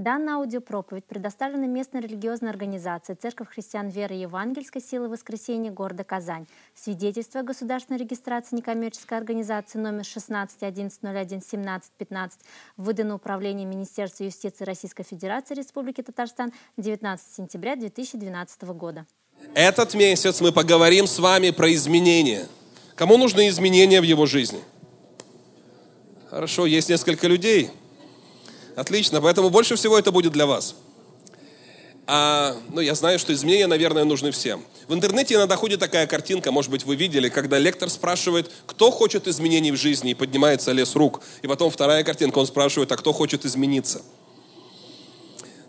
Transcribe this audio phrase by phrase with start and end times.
[0.00, 6.46] Данная аудиопроповедь предоставлена местной религиозной организацией Церковь христиан веры Евангельской силы воскресения города Казань.
[6.74, 12.30] Свидетельство о государственной регистрации некоммерческой организации номер 16.11.01.17.15
[12.78, 19.04] выдано Управлением Министерства юстиции Российской Федерации Республики Татарстан 19 сентября 2012 года.
[19.52, 22.48] Этот месяц мы поговорим с вами про изменения.
[22.94, 24.62] Кому нужны изменения в его жизни?
[26.30, 27.68] Хорошо, есть несколько людей–
[28.80, 30.74] Отлично, поэтому больше всего это будет для вас.
[32.06, 34.64] А, ну, я знаю, что изменения, наверное, нужны всем.
[34.88, 39.28] В интернете иногда ходит такая картинка, может быть, вы видели, когда лектор спрашивает, кто хочет
[39.28, 41.20] изменений в жизни, и поднимается лес рук.
[41.42, 44.00] И потом вторая картинка, он спрашивает, а кто хочет измениться?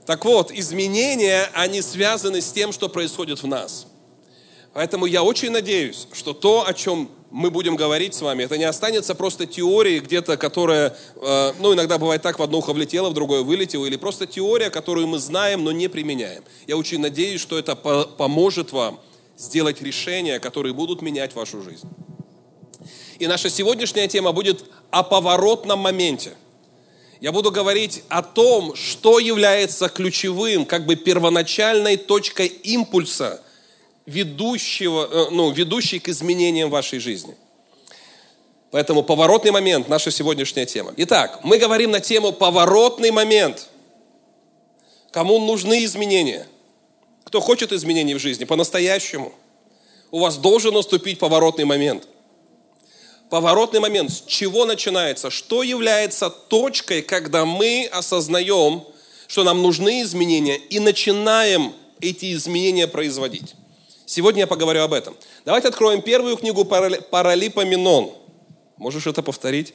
[0.05, 3.87] Так вот, изменения, они связаны с тем, что происходит в нас.
[4.73, 8.63] Поэтому я очень надеюсь, что то, о чем мы будем говорить с вами, это не
[8.63, 13.13] останется просто теорией где-то, которая, э, ну, иногда бывает так, в одно ухо влетело, в
[13.13, 16.43] другое вылетело, или просто теория, которую мы знаем, но не применяем.
[16.67, 18.99] Я очень надеюсь, что это по поможет вам
[19.37, 21.87] сделать решения, которые будут менять вашу жизнь.
[23.19, 26.33] И наша сегодняшняя тема будет о поворотном моменте.
[27.19, 33.41] Я буду говорить о том, что является ключевым, как бы первоначальной точкой импульса–
[34.05, 37.35] ведущего, э, ну, ведущий к изменениям вашей жизни.
[38.71, 40.93] Поэтому поворотный момент– наша сегодняшняя тема.
[40.97, 43.67] Итак, мы говорим на тему поворотный момент.
[45.11, 46.47] Кому нужны изменения?
[47.25, 49.33] Кто хочет изменений в жизни по-настоящему?
[50.09, 52.07] У вас должен наступить поворотный момент.
[53.29, 54.11] Поворотный момент.
[54.11, 55.29] С чего начинается?
[55.29, 58.83] Что является точкой, когда мы осознаем,
[59.27, 63.55] что нам нужны изменения и начинаем эти изменения производить?
[64.11, 65.15] Сегодня я поговорю об этом.
[65.45, 68.11] Давайте откроем первую книгу Паралипоменон.
[68.75, 69.73] Можешь это повторить?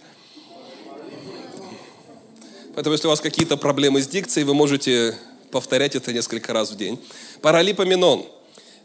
[2.75, 5.17] Поэтому, если у вас какие-то проблемы с дикцией, вы можете
[5.51, 7.03] повторять это несколько раз в день.
[7.41, 8.27] Паралипоменон.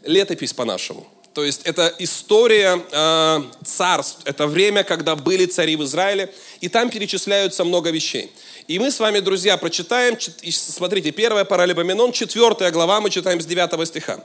[0.04, 1.06] Летопись по-нашему.
[1.34, 6.88] То есть это история э, царств, это время, когда были цари в Израиле, и там
[6.88, 8.32] перечисляются много вещей.
[8.68, 10.16] И мы с вами, друзья, прочитаем,
[10.50, 14.24] смотрите, первая Паралипоменон, четвертая глава, мы читаем с 9 стиха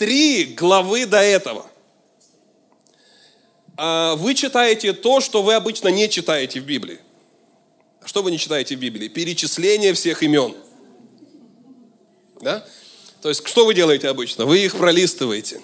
[0.00, 1.66] три главы до этого
[3.76, 7.00] а, вы читаете то, что вы обычно не читаете в Библии.
[8.06, 9.08] Что вы не читаете в Библии?
[9.08, 10.54] Перечисление всех имен.
[12.40, 12.64] Да?
[13.20, 14.46] То есть, что вы делаете обычно?
[14.46, 15.60] Вы их пролистываете.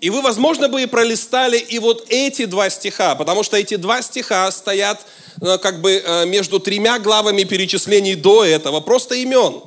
[0.00, 4.02] И вы, возможно, бы и пролистали и вот эти два стиха, потому что эти два
[4.02, 5.06] стиха стоят
[5.40, 9.62] э, как бы э, между тремя главами перечислений до этого, просто имен.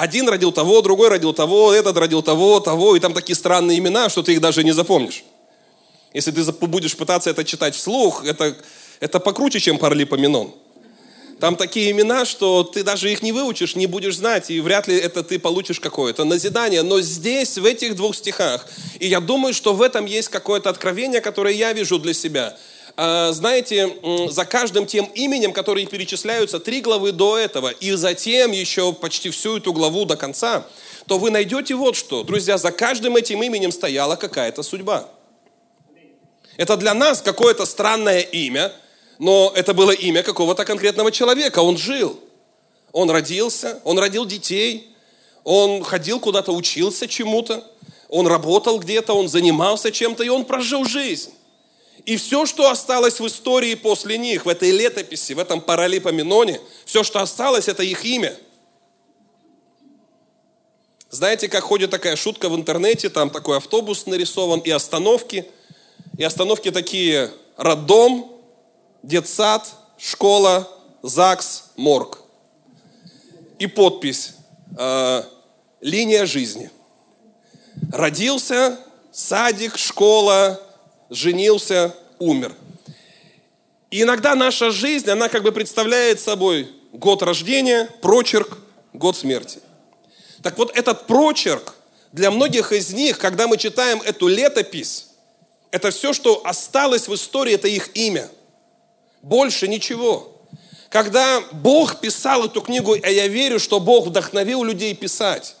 [0.00, 4.08] Один родил того, другой родил того, этот родил того, того, и там такие странные имена,
[4.08, 5.24] что ты их даже не запомнишь.
[6.14, 8.56] Если ты будешь пытаться это читать вслух, это,
[9.00, 10.54] это покруче, чем Парлипоменон.
[11.38, 14.96] Там такие имена, что ты даже их не выучишь, не будешь знать, и вряд ли
[14.96, 16.80] это ты получишь какое-то назидание.
[16.80, 18.66] Но здесь, в этих двух стихах,
[19.00, 22.56] и я думаю, что в этом есть какое-то откровение, которое я вижу для себя–
[23.32, 23.96] знаете,
[24.28, 29.56] за каждым тем именем, которые перечисляются три главы до этого, и затем еще почти всю
[29.56, 30.66] эту главу до конца,
[31.06, 32.24] то вы найдете вот что.
[32.24, 35.08] Друзья, за каждым этим именем стояла какая-то судьба.
[36.58, 38.70] Это для нас какое-то странное имя,
[39.18, 41.60] но это было имя какого-то конкретного человека.
[41.60, 42.20] Он жил,
[42.92, 44.94] он родился, он родил детей,
[45.42, 47.64] он ходил куда-то, учился чему-то,
[48.10, 51.30] он работал где-то, он занимался чем-то, и он прожил жизнь.
[52.10, 57.04] И все, что осталось в истории после них, в этой летописи, в этом паралипоменоне, все,
[57.04, 58.36] что осталось, это их имя.
[61.08, 65.46] Знаете, как ходит такая шутка в интернете, там такой автобус нарисован, и остановки.
[66.18, 68.42] И остановки такие роддом,
[69.04, 70.68] детсад, школа,
[71.02, 72.18] ЗАГС, морг.
[73.60, 74.32] И подпись
[74.76, 75.22] э,
[75.80, 76.72] «Линия жизни».
[77.92, 78.80] Родился,
[79.12, 80.60] садик, школа,
[81.10, 82.54] женился, умер.
[83.90, 88.58] И иногда наша жизнь, она как бы представляет собой год рождения, прочерк,
[88.92, 89.60] год смерти.
[90.42, 91.74] Так вот, этот прочерк
[92.12, 95.08] для многих из них, когда мы читаем эту летопись,
[95.70, 98.28] это все, что осталось в истории, это их имя.
[99.22, 100.36] Больше ничего.
[100.88, 105.54] Когда Бог писал эту книгу, а я верю, что Бог вдохновил людей писать.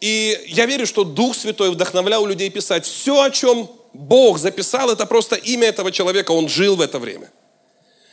[0.00, 2.84] И я верю, что Дух Святой вдохновлял людей писать.
[2.84, 7.30] Все, о чем Бог записал, это просто имя этого человека, он жил в это время.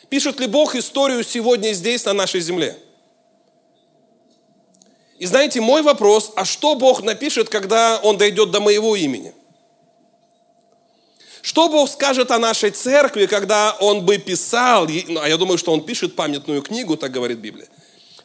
[0.09, 2.77] Пишет ли Бог историю сегодня здесь, на нашей земле?
[5.19, 9.33] И знаете, мой вопрос, а что Бог напишет, когда Он дойдет до моего имени?
[11.41, 15.83] Что Бог скажет о нашей церкви, когда Он бы писал, а я думаю, что Он
[15.83, 17.67] пишет памятную книгу, так говорит Библия.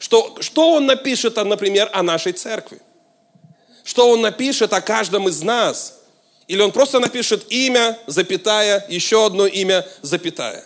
[0.04, 2.82] Что, что он напишет, например, о нашей церкви?
[3.84, 6.03] Что он напишет о каждом из нас?
[6.46, 10.64] Или он просто напишет имя, запятая, еще одно имя, запятая?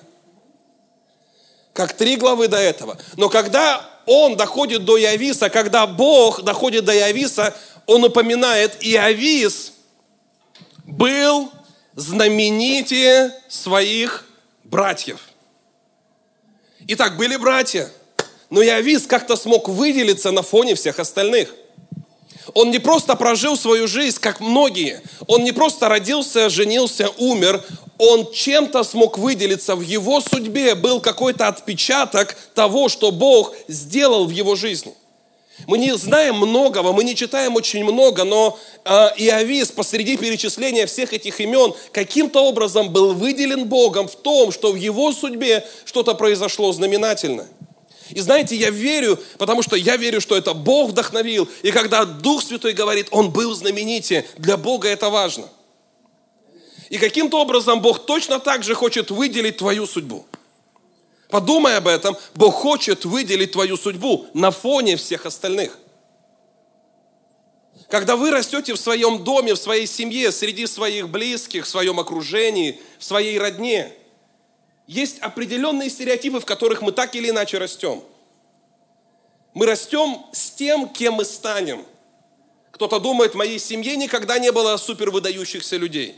[1.73, 2.99] Как три главы до этого.
[3.17, 7.55] Но когда он доходит до Иовиса, когда Бог доходит до Иовиса,
[7.87, 9.73] он упоминает, Иовис
[10.85, 11.53] был
[11.95, 14.25] знаменитее своих
[14.65, 15.21] братьев.
[16.89, 17.91] Итак, были братья,
[18.51, 21.55] но Иовис как-то смог выделиться на фоне всех остальных.
[22.55, 25.03] Он не просто прожил свою жизнь, как многие.
[25.27, 27.63] Он не просто родился, женился, умер.
[27.99, 29.75] Он чем-то смог выделиться.
[29.75, 34.95] В его судьбе был какой-то отпечаток того, что Бог сделал в его жизни.
[35.67, 41.13] Мы не знаем многого, мы не читаем очень много, но э, Иовис посреди перечисления всех
[41.13, 46.73] этих имен каким-то образом был выделен Богом в том, что в его судьбе что-то произошло
[46.73, 47.49] знаменательное.
[48.11, 51.49] И знаете, я верю, потому что я верю, что это Бог вдохновил.
[51.63, 55.49] И когда Дух Святой говорит, Он был знаменитее, для Бога это важно.
[56.89, 60.27] И каким-то образом Бог точно так же хочет выделить твою судьбу.
[61.29, 62.17] Подумай об этом.
[62.35, 65.79] Бог хочет выделить твою судьбу на фоне всех остальных.
[67.91, 72.81] Когда вы растете в своем доме, в своей семье, среди своих близких, в своем окружении,
[72.99, 73.93] в своей родне–
[74.89, 78.03] есть определенные стереотипы, в которых мы так или иначе растем.
[79.53, 81.85] Мы растем с тем, кем мы станем.
[82.71, 86.17] Кто-то думает, в моей семье никогда не было супер выдающихся людей.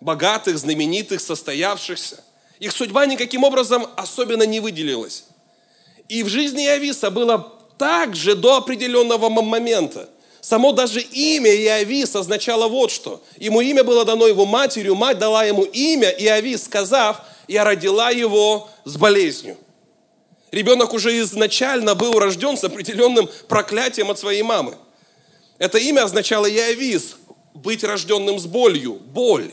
[0.00, 2.24] Богатых, знаменитых, состоявшихся.
[2.58, 5.24] Их судьба никаким образом особенно не выделилась.
[6.08, 10.08] И в жизни Иовиса было так же до определенного момента.
[10.40, 13.22] Само даже имя Иовис означало вот что.
[13.36, 18.68] Ему имя было дано его матерью, мать дала ему имя Иовис, сказав– я родила его
[18.84, 19.56] с болезнью.
[20.50, 24.76] Ребенок уже изначально был рожден с определенным проклятием от своей мамы.
[25.58, 27.16] Это имя означало Яовис,
[27.54, 29.52] быть рожденным с болью, боль.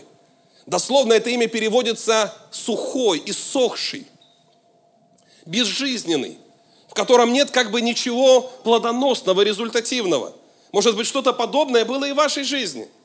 [0.66, 4.06] Дословно это имя переводится сухой, иссохший,
[5.46, 6.38] безжизненный,
[6.88, 10.34] в котором нет как бы ничего плодоносного, результативного.
[10.72, 12.88] Может быть, что-то подобное было и в вашей жизни–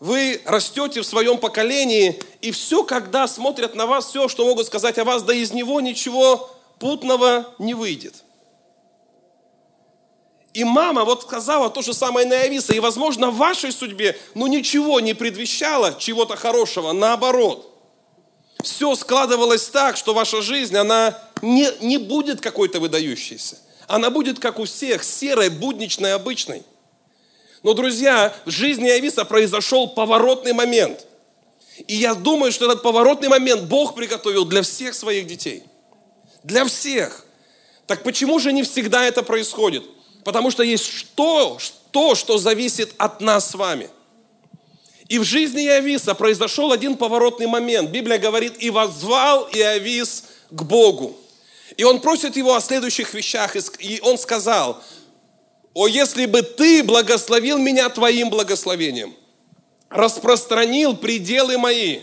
[0.00, 4.98] вы растете в своем поколении, и все, когда смотрят на вас, все, что могут сказать
[4.98, 8.14] о вас, да из него ничего путного не выйдет.
[10.54, 14.46] И мама вот сказала то же самое на Иовиса, и, возможно, в вашей судьбе, ну,
[14.46, 17.74] ничего не предвещало чего-то хорошего, наоборот.
[18.62, 23.58] Все складывалось так, что ваша жизнь, она не, не будет какой-то выдающейся.
[23.86, 26.62] Она будет, как у всех, серой, будничной, обычной.
[27.62, 31.06] Но, друзья, в жизни Иовиса произошел поворотный момент.
[31.86, 35.62] И я думаю, что этот поворотный момент Бог приготовил для всех своих детей.
[36.42, 37.24] Для всех.
[37.86, 39.84] Так почему же не всегда это происходит?
[40.24, 41.58] Потому что есть то,
[41.90, 43.88] то, что зависит от нас с вами.
[45.08, 47.90] И в жизни Иовиса произошел один поворотный момент.
[47.90, 51.16] Библия говорит, и возвал Иовис к Богу.
[51.76, 53.56] И он просит его о следующих вещах.
[53.78, 54.82] И он сказал,
[55.74, 59.14] о, если бы ты благословил меня твоим благословением,
[59.88, 62.00] распространил пределы мои,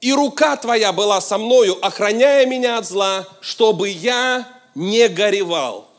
[0.00, 5.90] и рука твоя была со мною, охраняя меня от зла, чтобы я не горевал.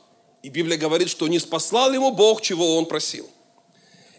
[0.42, 3.30] И Библия говорит, что не спаслал ему Бог, чего он просил.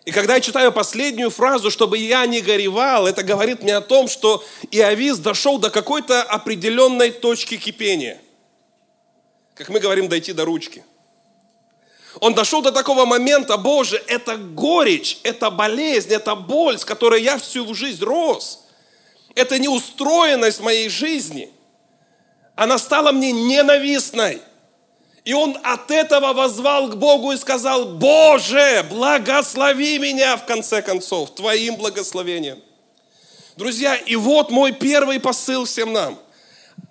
[0.05, 4.09] И когда я читаю последнюю фразу, чтобы я не горевал, это говорит мне о том,
[4.09, 8.21] что Иовис дошел до какой-то определенной точки кипения.
[9.55, 10.85] Как мы говорим, дойти до ручки.
[12.21, 17.39] Он дошел до такого момента, Боже, это горечь, это болезнь, это боль, с которой я
[17.39, 18.65] всю жизнь рос.
[19.35, 21.51] Это неустроенность моей жизни.
[22.55, 24.43] Она стала мне ненавистной.
[25.25, 31.35] И он от этого возвал к Богу и сказал, Боже, благослови меня в конце концов,
[31.35, 32.61] Твоим благословением.
[33.57, 36.19] Друзья, и вот мой первый посыл всем нам.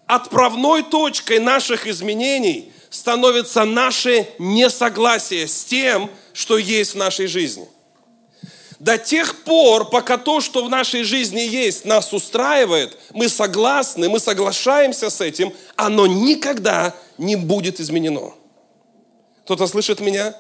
[0.08, 7.68] Отправной точкой наших изменений– становится наше несогласие с тем, что есть в нашей жизни.
[8.80, 14.20] До тех пор, пока то, что в нашей жизни есть, нас устраивает, мы согласны, мы
[14.20, 18.34] соглашаемся с этим, оно никогда не будет изменено.
[19.46, 20.36] Кто-то слышит меня?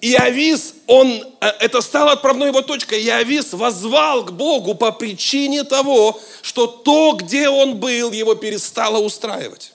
[0.00, 1.08] Иовис, он,
[1.40, 3.02] э, это стало отправной его точкой.
[3.02, 9.72] Иовис возвал к Богу по причине того, что то, где он был, его перестало устраивать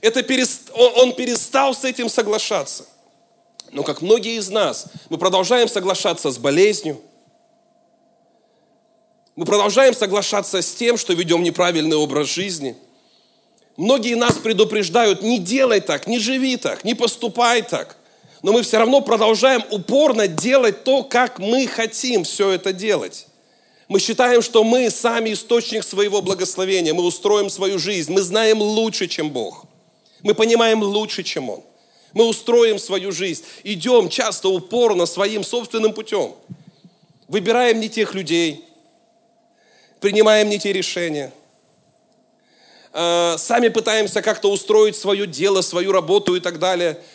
[0.00, 0.70] это перест...
[0.74, 2.86] он перестал с этим соглашаться.
[3.72, 7.00] Но как многие из нас, мы продолжаем соглашаться с болезнью,
[9.36, 12.76] мы продолжаем соглашаться с тем, что ведем неправильный образ жизни.
[13.76, 17.96] Многие нас предупреждают, не делай так, не живи так, не поступай так.
[18.42, 23.26] Но мы все равно продолжаем упорно делать то, как мы хотим все это делать.
[23.88, 29.08] Мы считаем, что мы сами источник своего благословения, мы устроим свою жизнь, мы знаем лучше,
[29.08, 29.66] чем Бог.
[30.24, 31.62] Мы понимаем лучше, чем Он.
[32.12, 36.34] Мы устроим свою жизнь, идем часто упорно своим собственным путем.
[37.28, 38.64] Выбираем не тех людей,
[40.00, 41.32] принимаем не те решения.
[42.92, 46.98] А, сами пытаемся как-то устроить свое дело, свою работу и так далее–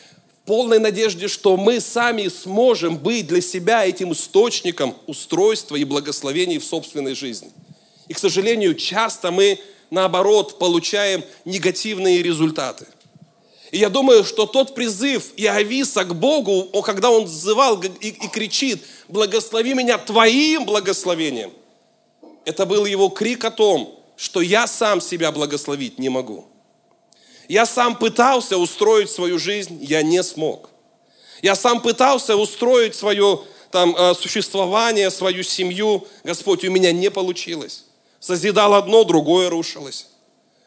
[0.49, 6.63] полной надежде, что мы сами сможем быть для себя этим источником устройства и благословений в
[6.63, 7.51] собственной жизни.
[8.07, 9.59] И, к сожалению, часто мы,
[9.91, 12.87] наоборот, получаем негативные результаты.
[13.71, 18.83] И я думаю, что тот призыв Иовиса к Богу, когда он взывал и, и кричит,
[19.07, 21.53] благослови меня твоим благословением,
[22.45, 26.45] это был его крик о том, что я сам себя благословить не могу.
[27.47, 30.69] Я сам пытался устроить свою жизнь, я не смог.
[31.41, 36.07] Я сам пытался устроить свое там, э, существование, свою семью.
[36.23, 37.85] Господь, у меня не получилось.
[38.19, 40.07] Созидал одно, другое рушилось.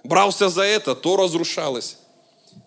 [0.03, 1.99] Брался за это, то разрушалось.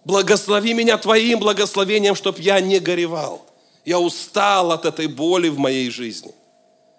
[0.05, 3.45] Благослови меня Твоим благословением, чтобы я не горевал.
[3.83, 6.31] Я устал от этой боли в моей жизни.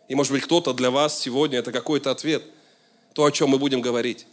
[0.09, 2.43] И может быть кто-то для вас сегодня это какой-то ответ,
[3.13, 4.27] то, о чем мы будем говорить.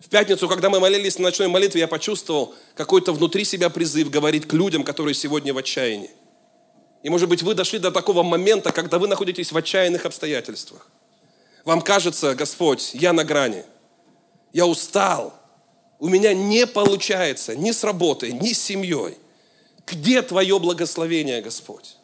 [0.00, 4.46] В пятницу, когда мы молились на ночной молитве, я почувствовал какой-то внутри себя призыв говорить
[4.46, 6.10] к людям, которые сегодня в отчаянии.
[7.02, 10.90] И, может быть, вы дошли до такого момента, когда вы находитесь в отчаянных обстоятельствах.
[11.64, 13.64] Вам кажется, Господь, я на грани,
[14.52, 15.37] я устал,
[15.98, 19.16] у меня не получается ни с работой, ни с семьей.
[19.86, 21.96] Где Твое благословение, Господь?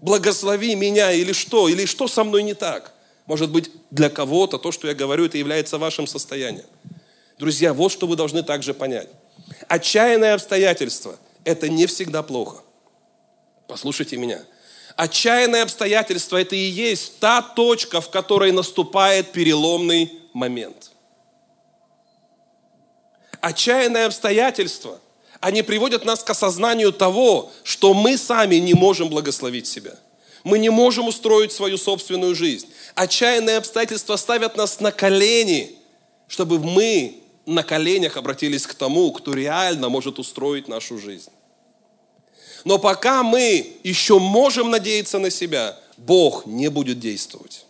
[0.00, 1.68] Благослови меня или что?
[1.68, 2.94] Или что со мной не так?
[3.26, 6.66] Может быть, для кого-то то, что я говорю, это является вашим состоянием.
[7.38, 9.08] Друзья, вот что вы должны также понять.
[9.68, 12.62] Отчаянные обстоятельства– это не всегда плохо.
[13.66, 14.44] Послушайте меня.
[14.94, 20.92] Отчаянные обстоятельства– это и есть та точка, в которой наступает переломный момент.
[23.40, 25.00] Отчаянные обстоятельства,
[25.40, 29.94] они приводят нас к осознанию того, что мы сами не можем благословить себя.
[30.44, 32.68] Мы не можем устроить свою собственную жизнь.
[32.94, 35.76] Отчаянные обстоятельства ставят нас на колени,
[36.28, 41.30] чтобы мы на коленях обратились к тому, кто реально может устроить нашу жизнь.
[42.64, 47.65] Но пока мы еще можем надеяться на себя, Бог не будет действовать.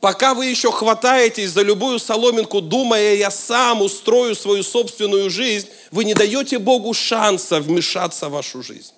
[0.00, 6.04] Пока вы еще хватаетесь за любую соломинку, думая, я сам устрою свою собственную жизнь, вы
[6.04, 8.92] не даете Богу шанса вмешаться в вашу жизнь.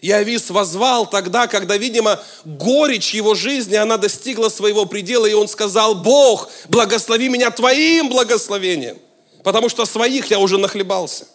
[0.00, 5.96] Иовис возвал тогда, когда, видимо, горечь его жизни, она достигла своего предела, и он сказал,
[5.96, 8.98] Бог, благослови меня твоим благословением,
[9.42, 11.26] потому что своих я уже нахлебался.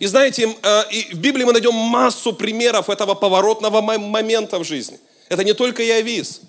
[0.00, 4.98] И знаете, э, в Библии мы найдем массу примеров этого поворотного момента в жизни.
[5.28, 6.40] Это не только Иовис.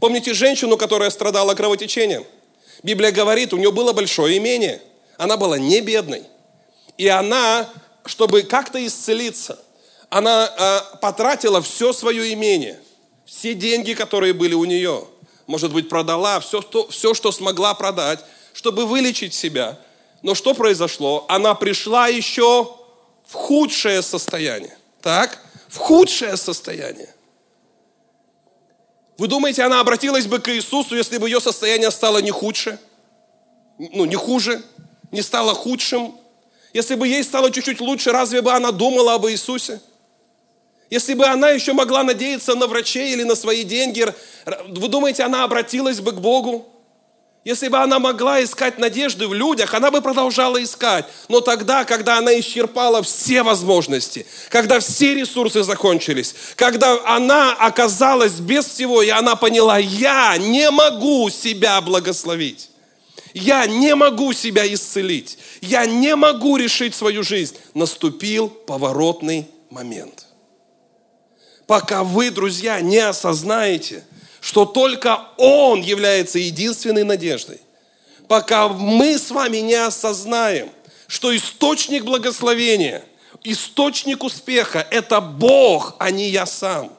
[0.00, 2.24] Помните женщину, которая страдала кровотечением?
[2.82, 4.82] Библия говорит, у нее было большое имение.
[5.16, 6.24] Она была не бедной.
[6.98, 7.68] И она,
[8.04, 9.58] чтобы как-то исцелиться,
[10.08, 12.78] она э, потратила все свое имение,
[13.24, 15.06] все деньги, которые были у нее.
[15.46, 18.20] Может быть, продала все, что, все, что смогла продать,
[18.52, 19.78] чтобы вылечить себя.
[20.22, 21.24] Но что произошло?
[21.28, 22.74] Она пришла еще
[23.26, 24.76] в худшее состояние.
[25.02, 25.40] Так?
[25.68, 27.14] В худшее состояние.
[29.18, 32.78] Вы думаете, она обратилась бы к Иисусу, если бы ее состояние стало не худше?
[33.78, 34.62] Ну, не хуже?
[35.10, 36.14] Не стало худшим?
[36.74, 39.80] Если бы ей стало чуть-чуть лучше, разве бы она думала об Иисусе?
[40.90, 44.06] Если бы она еще могла надеяться на врачей или на свои деньги,
[44.68, 46.66] вы думаете, она обратилась бы к Богу?
[47.46, 51.06] Если бы она могла искать надежды в людях, она бы продолжала искать.
[51.28, 58.64] Но тогда, когда она исчерпала все возможности, когда все ресурсы закончились, когда она оказалась без
[58.64, 62.68] всего, и она поняла, я не могу себя благословить.
[63.32, 65.38] Я не могу себя исцелить.
[65.60, 67.56] Я не могу решить свою жизнь.
[67.74, 70.26] Наступил поворотный момент
[71.66, 74.04] пока вы, друзья, не осознаете,
[74.46, 77.60] что только Он является единственной надеждой,
[78.28, 80.70] пока мы с вами не осознаем,
[81.08, 83.02] что источник благословения,
[83.42, 86.96] источник успеха– это Бог, а не я сам.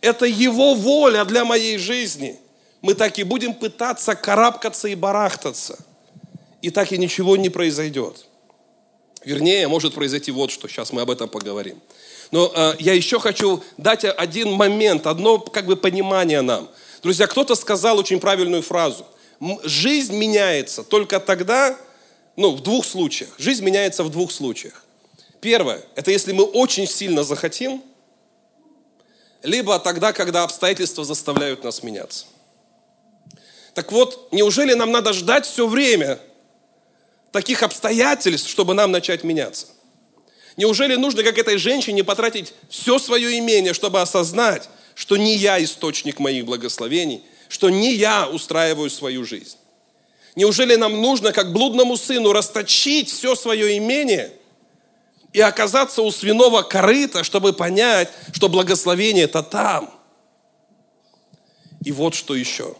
[0.00, 2.38] Это Его воля для моей жизни.
[2.80, 5.76] Мы так и будем пытаться карабкаться и барахтаться.
[6.62, 8.24] И так и ничего не произойдет.
[9.22, 10.66] Вернее, может произойти вот что.
[10.66, 11.78] Сейчас мы об этом поговорим.
[12.34, 16.68] Но э, я еще хочу дать один момент, одно как бы понимание нам.
[17.00, 19.06] Друзья, кто-то сказал очень правильную фразу.
[19.62, 21.78] жизнь меняется только тогда,
[22.34, 23.30] ну, в двух случаях.
[23.38, 24.82] Жизнь меняется в двух случаях.
[25.40, 27.84] Первое, это если мы очень сильно захотим,
[29.44, 32.26] либо тогда, когда обстоятельства заставляют нас меняться.
[33.74, 36.18] Так вот, неужели нам надо ждать все время
[37.30, 39.68] таких обстоятельств, чтобы нам начать меняться?
[40.56, 46.20] Неужели нужно, как этой женщине, потратить все свое имение, чтобы осознать, что не я источник
[46.20, 49.56] моих благословений, что не я устраиваю свою жизнь?
[50.36, 54.32] Неужели нам нужно, как блудному сыну, расточить все свое имение
[55.32, 59.92] и оказаться у свиного корыта, чтобы понять, что благословение это там?
[61.84, 62.76] И вот что еще.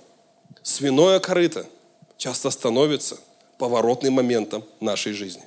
[0.62, 1.66] Свиное корыто
[2.16, 3.19] часто становится
[3.59, 5.43] поворотным моментом нашей жизни.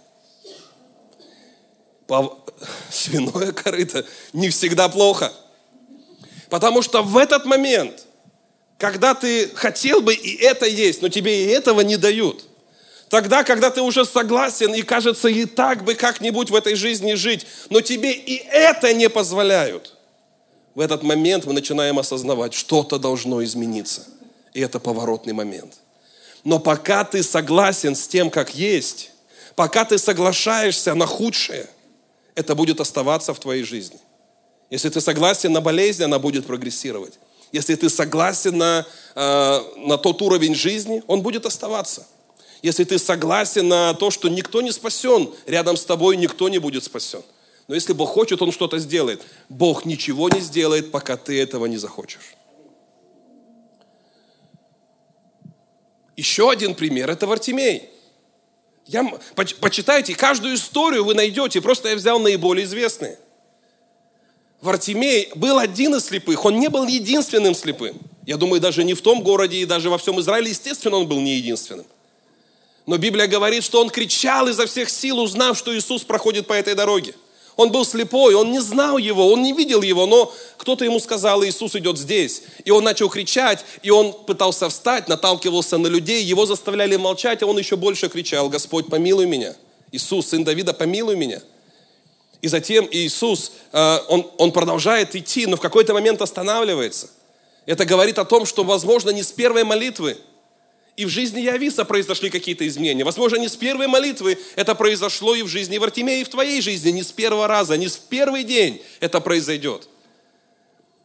[2.91, 5.31] Свиное корыто не всегда плохо.
[6.49, 8.05] Потому что в этот момент,
[8.77, 12.45] когда ты хотел бы и это есть, но тебе и этого не дают,
[13.09, 17.45] тогда, когда ты уже согласен и кажется и так бы как-нибудь в этой жизни жить,
[17.69, 19.93] но тебе и это не позволяют,
[20.73, 24.05] в этот момент мы начинаем осознавать, что-то должно измениться.
[24.53, 25.73] И это поворотный момент.
[26.43, 29.11] Но пока ты согласен с тем, как есть,
[29.55, 31.67] пока ты соглашаешься на худшее,
[32.37, 33.99] это будет оставаться в твоей жизни.
[34.69, 37.13] Если ты согласен на болезнь, она будет прогрессировать.
[37.51, 42.05] Если ты согласен на, э, на тот уровень жизни, он будет оставаться.
[42.61, 46.83] Если ты согласен на то, что никто не спасен, рядом с тобой никто не будет
[46.83, 47.23] спасен.
[47.67, 49.21] Но если Бог хочет, Он что-то сделает.
[49.49, 52.35] Бог ничего не сделает, пока ты этого не захочешь.
[56.15, 57.89] Еще один пример– это Вартимей.
[58.87, 63.19] Я, почитайте, каждую историю вы найдете, просто я взял наиболее известные.
[64.61, 67.99] Вартимей был один из слепых, он не был единственным слепым.
[68.25, 71.19] Я думаю, даже не в том городе и даже во всем Израиле, естественно, он был
[71.19, 71.85] не единственным.
[72.85, 76.73] Но Библия говорит, что он кричал изо всех сил, узнав, что Иисус проходит по этой
[76.73, 77.13] дороге.
[77.57, 81.43] Он был слепой, он не знал его, он не видел его, но кто-то ему сказал,
[81.43, 82.43] Иисус идет здесь.
[82.63, 87.47] И он начал кричать, и он пытался встать, наталкивался на людей, его заставляли молчать, а
[87.47, 89.55] он еще больше кричал, Господь, помилуй меня.
[89.91, 91.41] Иисус, сын Давида, помилуй меня.
[92.43, 97.09] И затем Иисус, э, он, он продолжает идти, но в какой-то момент останавливается.
[97.65, 100.17] Это говорит о том, что, возможно, не с первой молитвы
[100.97, 103.05] и в жизни Явиса произошли какие-то изменения.
[103.05, 106.89] Возможно, не с первой молитвы это произошло и в жизни Вартимея, и в твоей жизни.
[106.89, 109.87] Не с первого раза, не с первый день это произойдет.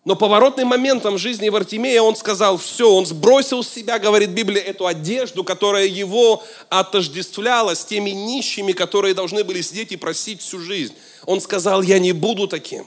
[0.04, 4.86] Но поворотным моментом жизни Вартимея он сказал, все, он сбросил с себя, говорит Библия, эту
[4.86, 10.94] одежду, которая его отождествляла с теми нищими, которые должны были сидеть и просить всю жизнь.
[11.26, 12.86] Он сказал, я не буду таким,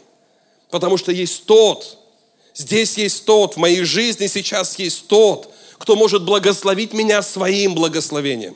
[0.71, 1.99] потому что есть тот,
[2.55, 8.55] здесь есть тот, в моей жизни сейчас есть тот, кто может благословить меня своим благословением.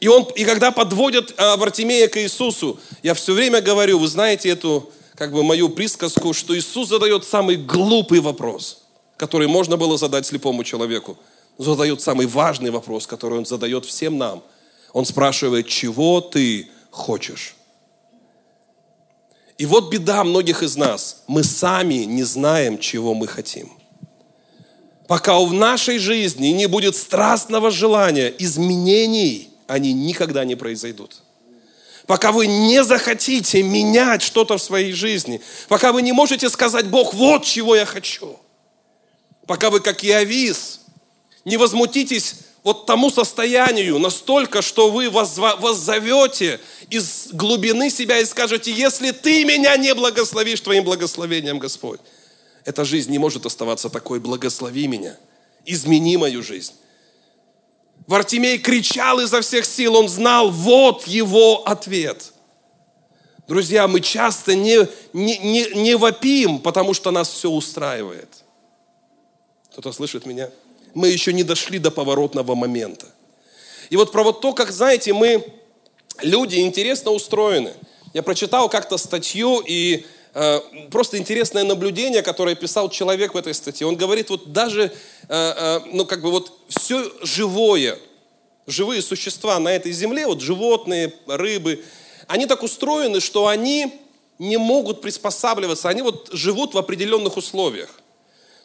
[0.00, 4.48] И, он, и когда подводят а, Вартимея к Иисусу, я все время говорю, вы знаете
[4.48, 8.82] эту как бы мою присказку, что Иисус задает самый глупый вопрос,
[9.16, 11.18] который можно было задать слепому человеку.
[11.58, 14.42] Задает самый важный вопрос, который он задает всем нам.
[14.92, 17.54] Он спрашивает, чего ты хочешь?
[19.58, 21.22] И вот беда многих из нас.
[21.26, 23.70] Мы сами не знаем, чего мы хотим.
[25.12, 31.16] Пока в нашей жизни не будет страстного желания, изменений, они никогда не произойдут.
[32.06, 37.12] Пока вы не захотите менять что-то в своей жизни, пока вы не можете сказать, Бог,
[37.12, 38.40] вот чего я хочу,
[39.46, 40.80] пока вы, как Иовис,
[41.44, 49.10] не возмутитесь вот тому состоянию настолько, что вы воззовете из глубины себя и скажете, если
[49.10, 52.00] ты меня не благословишь твоим благословением, Господь,
[52.64, 55.16] эта жизнь не может оставаться такой, благослови меня,
[55.64, 56.74] измени мою жизнь.
[58.06, 62.32] Вартимей кричал изо всех сил, он знал, вот его ответ.
[63.48, 68.28] Друзья, мы часто не, не, не, не вопим, потому что нас все устраивает.
[69.72, 70.50] Кто-то слышит меня?
[70.94, 73.06] Мы еще не дошли до поворотного момента.
[73.90, 75.44] И вот про вот то, как, знаете, мы,
[76.20, 77.74] люди, интересно устроены.
[78.14, 80.06] Я прочитал как-то статью, и
[80.90, 83.86] просто интересное наблюдение, которое писал человек в этой статье.
[83.86, 84.90] Он говорит, вот даже, э,
[85.28, 87.98] э, ну как бы вот все живое,
[88.66, 91.84] живые существа на этой земле, вот животные, рыбы,
[92.28, 94.00] они так устроены, что они
[94.38, 98.01] не могут приспосабливаться, они вот живут в определенных условиях.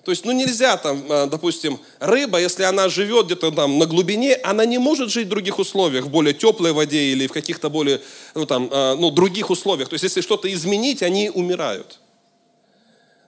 [0.08, 4.36] То есть, ну нельзя там, а, допустим, рыба, если она живет где-то там на глубине,
[4.36, 8.00] она не может жить в других условиях, в более теплой воде или в каких-то более,
[8.34, 9.90] ну там, а, ну других условиях.
[9.90, 12.00] То есть, если что-то изменить, они умирают.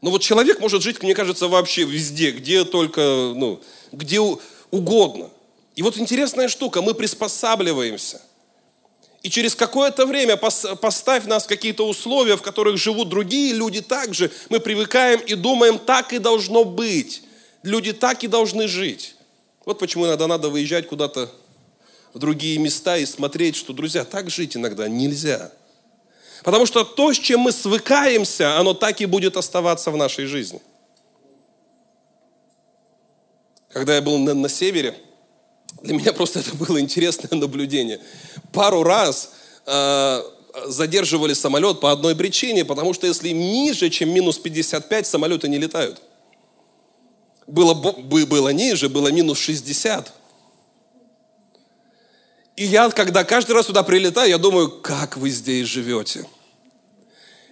[0.01, 3.01] Но вот человек может жить, мне кажется, вообще везде, где только,
[3.35, 3.59] ну,
[3.91, 4.21] где
[4.71, 5.31] угодно.
[5.75, 8.21] И вот интересная штука, мы приспосабливаемся.
[9.21, 14.31] И через какое-то время поставь нас в какие-то условия, в которых живут другие люди также,
[14.47, 17.23] мы привыкаем и думаем, так и должно быть.
[17.63, 19.15] Люди так и должны жить.
[19.65, 21.29] Вот почему иногда надо выезжать куда-то
[22.13, 25.51] в другие места и смотреть, что, друзья, так жить иногда нельзя.
[26.43, 30.61] Потому что то, с чем мы свыкаемся, оно так и будет оставаться в нашей жизни.
[33.69, 34.97] Когда я был на, на севере,
[35.81, 37.99] для меня просто это было интересное наблюдение.
[38.51, 39.31] Пару раз
[39.65, 40.21] э,
[40.67, 46.01] задерживали самолет по одной причине, потому что если ниже, чем минус 55, самолеты не летают.
[47.47, 50.13] Было, было ниже, было минус 60.
[52.55, 56.27] И я, когда каждый раз сюда прилетаю, я думаю, как вы здесь живете?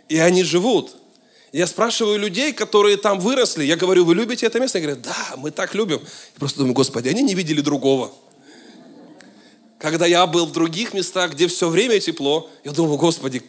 [0.10, 0.96] И они живут.
[1.54, 4.80] Я спрашиваю людей, которые там выросли, я говорю, вы любите это место?
[4.80, 6.00] Они говорят, да, мы так любим.
[6.00, 8.12] Я просто думаю, Господи, они не видели другого.
[9.80, 13.44] Когда я был в других местах, где все время тепло, я думаю, Господи,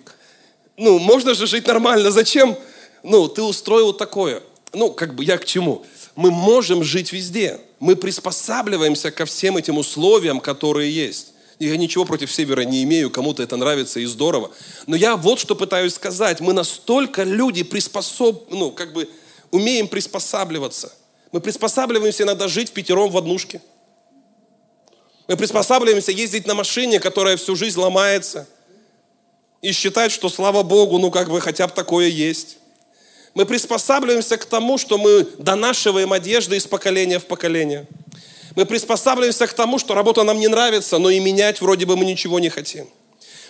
[0.77, 2.57] ну, можно же жить нормально, зачем?
[3.03, 4.43] Ну, ты устроил такое.
[4.73, 5.85] Ну, как бы я к чему?
[6.15, 7.61] Мы можем жить везде.
[7.81, 11.33] Мы приспосабливаемся ко всем этим условиям, которые есть.
[11.59, 14.51] Я ничего против севера не имею, кому-то это нравится и здорово.
[14.87, 16.41] Но я вот что пытаюсь сказать.
[16.41, 18.51] Мы настолько люди приспособ...
[18.51, 19.09] ну, как бы
[19.51, 20.93] умеем приспосабливаться.
[21.33, 23.61] Мы приспосабливаемся иногда жить в пятером в однушке.
[25.27, 28.49] Мы приспосабливаемся ездить на машине, которая всю жизнь ломается.
[29.61, 32.59] И считать, что слава Богу, ну как бы хотя бы такое есть.
[33.35, 37.87] Мы приспосабливаемся к тому, что мы донашиваем одежды из поколения в поколение.
[38.59, 42.05] Мы приспосабливаемся к тому, что работа нам не нравится, но и менять вроде бы мы
[42.05, 42.89] ничего не хотим.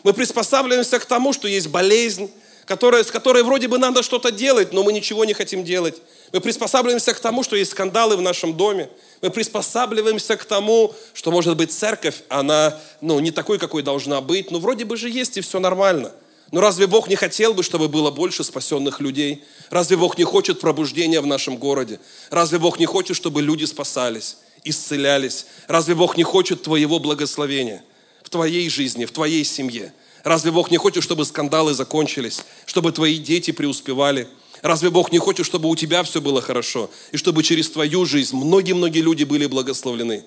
[0.03, 2.31] Мы приспосабливаемся к тому, что есть болезнь,
[2.67, 5.95] которая, с которой вроде бы надо что-то делать, но мы ничего не хотим делать.
[6.35, 8.91] Мы приспосабливаемся к тому, что есть скандалы в нашем доме.
[9.23, 14.51] Мы приспосабливаемся к тому, что, может быть, церковь, она ну, не такой, какой должна быть,
[14.51, 16.13] но вроде бы же есть и все нормально.
[16.53, 19.43] Но разве Бог не хотел бы, чтобы было больше спасенных людей?
[19.71, 21.99] Разве Бог не хочет пробуждения в нашем городе?
[22.29, 24.37] Разве Бог не хочет, чтобы люди спасались?
[24.65, 25.47] Исцелялись?
[25.67, 27.83] Разве Бог не хочет твоего благословения
[28.23, 29.93] в твоей жизни, в твоей семье?
[30.25, 34.29] Разве Бог не хочет, чтобы скандалы закончились, чтобы твои дети преуспевали?
[34.63, 38.37] Разве Бог не хочет, чтобы у тебя все было хорошо, и чтобы через твою жизнь
[38.37, 40.25] многие-многие люди были благословлены?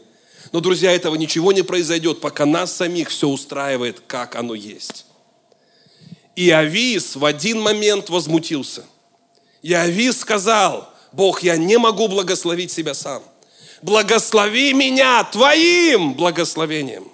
[0.52, 5.06] Но, друзья, этого ничего не произойдет, пока нас самих все устраивает, как оно есть.
[6.36, 8.86] И Авис в один момент возмутился.
[9.62, 13.22] И Авис сказал, Бог, я не могу благословить себя сам
[13.82, 17.12] благослови меня твоим благословением.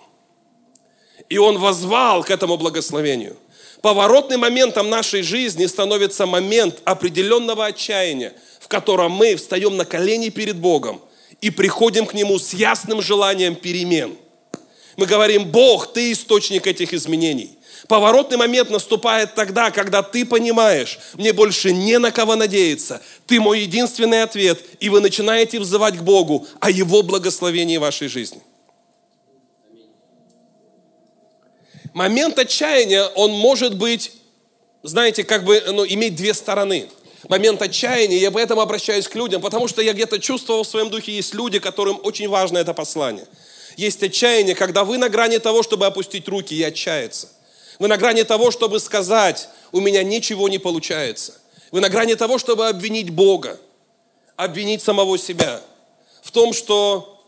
[1.30, 3.38] И он возвал к этому благословению.
[3.82, 10.58] Поворотным моментом нашей жизни становится момент определенного отчаяния, в котором мы встаем на колени перед
[10.58, 11.02] Богом
[11.42, 14.18] и приходим к Нему с ясным желанием перемен.
[14.96, 17.57] Мы говорим, Бог, Ты источник этих изменений.
[17.88, 23.02] Поворотный момент наступает тогда, когда ты понимаешь, мне больше не на кого надеяться.
[23.26, 28.10] Ты мой единственный ответ, и вы начинаете взывать к Богу о Его благословении в вашей
[28.10, 28.42] жизни.
[31.94, 34.12] Момент отчаяния, он может быть,
[34.84, 36.90] знаете, как бы, ну, иметь две стороны.
[37.30, 41.14] Момент отчаяния, я поэтому обращаюсь к людям, потому что я где-то чувствовал в своем духе,
[41.14, 43.26] есть люди, которым очень важно это послание.
[43.78, 47.30] Есть отчаяние, когда вы на грани того, чтобы опустить руки и отчаяться.
[47.80, 51.40] Вы на грани того, чтобы сказать, у меня ничего не получается.
[51.72, 53.60] Вы на грани того, чтобы обвинить Бога,
[54.36, 55.62] обвинить самого себя
[56.24, 57.24] в том, что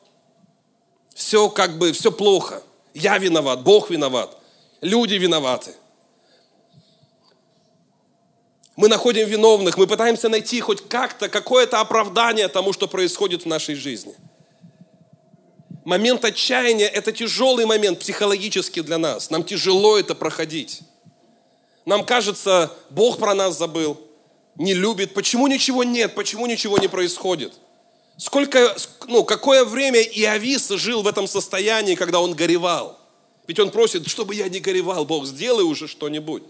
[1.14, 2.64] все как бы, все плохо.
[2.94, 4.36] Я виноват, Бог виноват,
[4.82, 5.76] люди виноваты.
[8.76, 13.76] Мы находим виновных, мы пытаемся найти хоть как-то какое-то оправдание тому, что происходит в нашей
[13.76, 14.16] жизни–
[15.90, 19.32] момент отчаяния– это тяжелый момент психологически для нас.
[19.32, 20.82] Нам тяжело это проходить.
[21.84, 24.00] Нам кажется, Бог про нас забыл,
[24.56, 25.16] не любит.
[25.16, 26.14] Почему ничего нет?
[26.14, 27.54] Почему ничего не происходит?
[28.18, 28.76] Сколько,
[29.08, 33.00] ну, какое время Иовис жил в этом состоянии, когда он горевал?
[33.48, 36.44] Ведь он просит, чтобы я не горевал, Бог, сделай уже что-нибудь.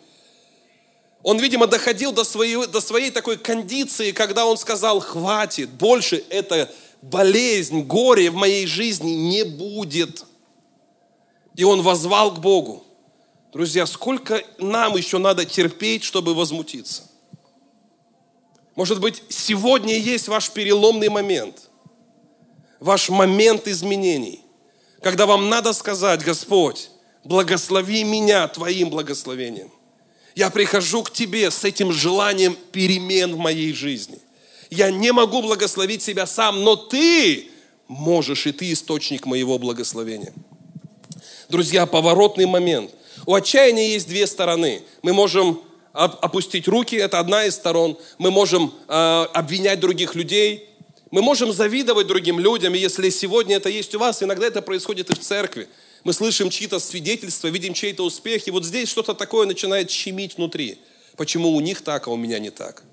[1.23, 6.69] Он, видимо, доходил до своей, до своей такой кондиции, когда он сказал, хватит, больше это
[7.01, 10.25] болезнь, горе в моей жизни не будет.
[11.55, 12.83] И он возвал к Богу.
[13.51, 17.09] Друзья, сколько нам еще надо терпеть, чтобы возмутиться?
[18.75, 21.69] Может быть, сегодня есть ваш переломный момент,
[22.79, 24.41] ваш момент изменений,
[25.01, 26.89] когда вам надо сказать, Господь,
[27.23, 29.71] благослови меня Твоим благословением.
[30.35, 34.19] Я прихожу к Тебе с этим желанием перемен в моей жизни.
[34.69, 37.49] Я не могу благословить себя сам, но Ты
[37.87, 40.33] можешь, и ты источник моего благословения.
[41.49, 42.91] Друзья, поворотный момент.
[43.25, 44.83] У отчаяния есть две стороны.
[45.01, 47.97] Мы можем опустить руки, это одна из сторон.
[48.19, 48.93] Мы можем э,
[49.33, 50.69] обвинять других людей.
[51.09, 52.75] Мы можем завидовать другим людям.
[52.75, 55.67] И если сегодня это есть у вас, иногда это происходит и в церкви.
[56.03, 60.77] Мы слышим чьи-то свидетельства, видим чей-то успех, и вот здесь что-то такое начинает щемить внутри.
[61.17, 62.83] Почему у них так, а у меня не так?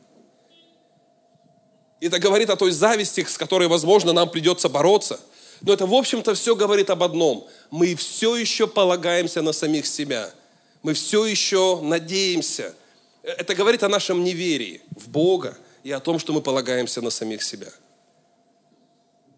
[2.00, 5.18] Это говорит о той зависти, с которой, возможно, нам придется бороться.
[5.62, 7.48] Но это, в общем-то, все говорит об одном.
[7.70, 10.30] Мы все еще полагаемся на самих себя.
[10.82, 12.74] Мы все еще надеемся.
[13.22, 17.42] Это говорит о нашем неверии в Бога и о том, что мы полагаемся на самих
[17.42, 17.68] себя.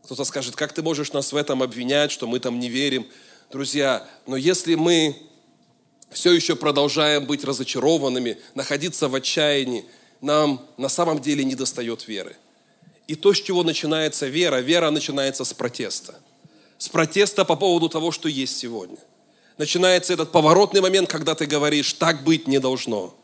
[0.05, 3.07] Кто-то скажет, как ты можешь нас в этом обвинять, что мы там не верим.
[3.51, 5.17] Друзья, но если мы
[6.11, 9.85] все еще продолжаем быть разочарованными, находиться в отчаянии,
[10.21, 12.37] нам на самом деле не достает веры.
[13.09, 16.15] И то, с чего начинается вера, вера начинается с протеста.
[16.77, 18.99] С протеста по поводу того, что есть сегодня.
[19.57, 23.15] Начинается этот поворотный момент, когда ты говоришь, так быть не должно.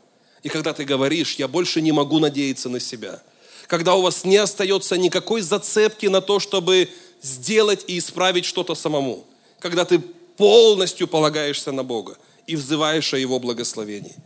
[0.43, 3.23] И когда ты говоришь, я больше не могу надеяться на себя.
[3.67, 6.89] Когда у вас не остается никакой зацепки на то, чтобы
[7.23, 9.25] сделать и исправить что-то самому.
[9.59, 12.17] Когда ты полностью полагаешься на Бога
[12.47, 14.17] и взываешь о Его благословении.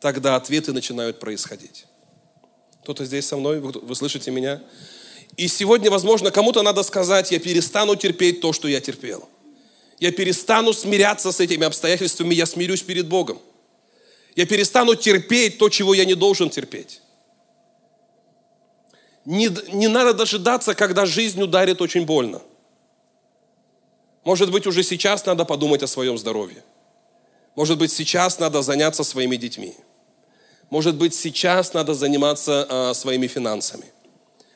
[0.00, 1.86] Тогда ответы начинают происходить.
[2.82, 3.60] Кто-то здесь со мной?
[3.60, 4.60] Вы слышите меня?
[5.36, 9.28] И сегодня, возможно, кому-то надо сказать, я перестану терпеть то, что я терпел.
[9.98, 13.40] Я перестану смиряться с этими обстоятельствами, я смирюсь перед Богом.
[14.36, 17.00] Я перестану терпеть то, чего я не должен терпеть.
[19.24, 22.42] Не, не надо дожидаться, когда жизнь ударит очень больно.
[24.24, 26.62] Может быть, уже сейчас надо подумать о своем здоровье.
[27.54, 29.74] Может быть, сейчас надо заняться своими детьми.
[30.70, 33.93] Может быть, сейчас надо заниматься а, своими финансами.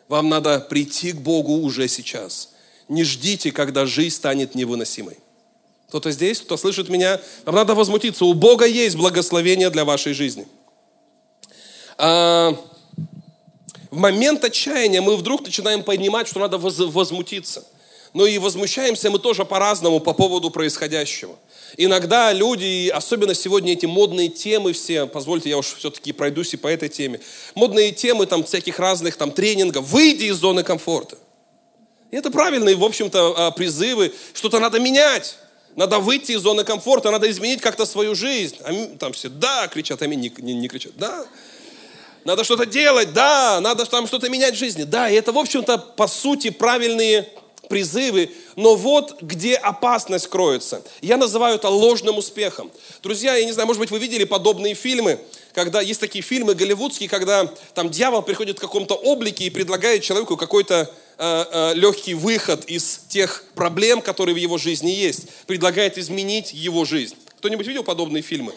[0.09, 2.51] Вам надо прийти к Богу уже сейчас.
[2.89, 5.19] Не ждите, когда жизнь станет невыносимой.
[5.89, 8.25] Кто-то здесь, кто слышит меня, вам надо возмутиться.
[8.25, 10.47] У Бога есть благословение для вашей жизни.
[11.99, 12.55] А,
[13.91, 17.67] в момент отчаяния мы вдруг начинаем понимать, что надо возмутиться.
[18.15, 21.37] Но и возмущаемся мы тоже по-разному по поводу происходящего.
[21.77, 26.69] Иногда люди, особенно сегодня эти модные темы все, позвольте, я уж все-таки пройдусь и по
[26.69, 27.21] этой теме,
[27.55, 31.19] модные темы там всяких разных там тренингов, выйди из зоны комфорта.
[32.11, 35.37] И это правильные, в общем-то, а, призывы, что-то надо менять.
[35.77, 38.57] Надо выйти из зоны комфорта, надо изменить как-то свою жизнь.
[38.99, 41.25] Там все «да» кричат, аминь не, не, не кричат «да».
[42.25, 44.83] Надо что-то делать, да, надо там что-то менять в жизни.
[44.83, 47.29] Да, и это, в общем-то, по сути, правильные
[47.69, 50.83] призывы, но вот где опасность кроется.
[51.01, 52.71] Я называю это ложным успехом.
[53.03, 55.21] Друзья, я не знаю, может быть, вы видели подобные фильмы,
[55.55, 60.37] когда есть такие фильмы голливудские, когда там дьявол приходит в каком-то облике и предлагает человеку
[60.37, 66.53] какой-то э, э, легкий выход из тех проблем, которые в его жизни есть, предлагает изменить
[66.53, 67.17] его жизнь.
[67.39, 68.53] Кто-нибудь видел подобные фильмы?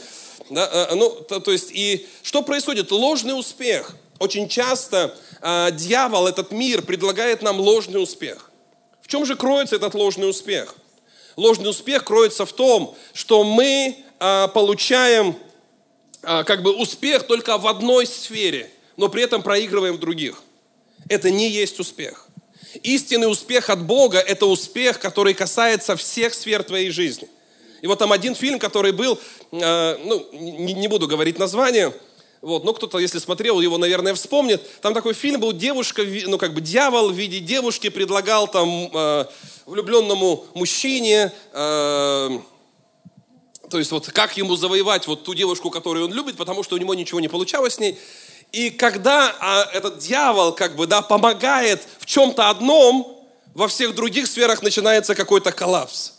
[0.50, 2.91] Да, э, ну, то, то есть, и что происходит?
[2.91, 3.95] Ложный успех.
[4.19, 8.51] Очень часто э, дьявол, этот мир, предлагает нам ложный успех
[9.12, 10.74] чем же кроется этот ложный успех?
[11.36, 15.36] Ложный успех кроется в том, что мы а, получаем
[16.24, 20.41] а, как бы успех только в одной сфере, но при этом проигрываем в других.
[21.10, 22.26] Это не есть успех.
[22.84, 27.28] Истинный успех от Бога– это успех, который касается всех сфер твоей жизни.
[27.82, 29.19] И вот там один фильм, который был,
[29.52, 31.93] э, ну, не, не буду говорить название,
[32.41, 34.82] вот, ну, кто-то, если смотрел, его, наверное, вспомнит.
[34.82, 39.25] Там такой фильм был, девушка, ну, как бы дьявол в виде девушки предлагал там э,
[39.67, 42.39] влюбленному мужчине, э,
[43.69, 46.80] то есть вот как ему завоевать вот ту девушку, которую он любит, потому что у
[46.80, 47.97] него ничего не получалось с ней.
[48.51, 53.23] И когда а, этот дьявол как бы, да, помогает в чем-то одном,
[53.54, 56.13] во всех других сферах начинается какой-то коллапс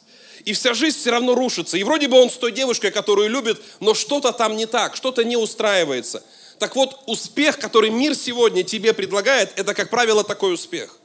[0.45, 1.77] и вся жизнь все равно рушится.
[1.77, 5.25] И вроде бы он с той девушкой, которую любит, но что-то там не так, что-то
[5.25, 6.23] не устраивается.
[6.59, 10.99] Так вот, успех, который мир сегодня тебе предлагает, это, как правило, такой успех.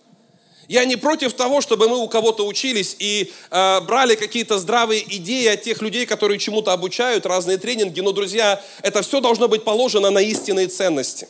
[0.67, 5.47] Я не против того, чтобы мы у кого-то учились и э, брали какие-то здравые идеи
[5.47, 10.09] от тех людей, которые чему-то обучают, разные тренинги, но, друзья, это все должно быть положено
[10.09, 11.29] на истинные ценности.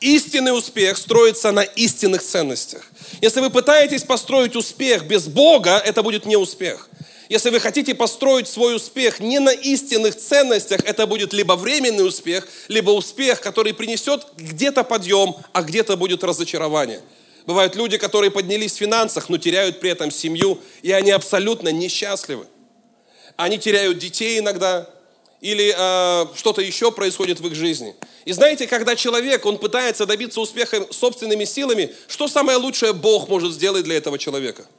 [0.00, 2.90] Истинный успех строится на истинных ценностях.
[3.20, 6.88] Если вы пытаетесь построить успех без Бога, это будет не успех.
[7.28, 12.48] Если вы хотите построить свой успех не на истинных ценностях, это будет либо временный успех,
[12.68, 17.02] либо успех, который принесет где-то подъем, а где-то будет разочарование.
[17.44, 22.46] Бывают люди, которые поднялись в финансах, но теряют при этом семью, и они абсолютно несчастливы.
[23.36, 24.88] Они теряют детей иногда,
[25.42, 27.94] или э, что-то еще происходит в их жизни.
[28.24, 33.52] И знаете, когда человек, он пытается добиться успеха собственными силами, что самое лучшее Бог может
[33.52, 34.64] сделать для этого человека–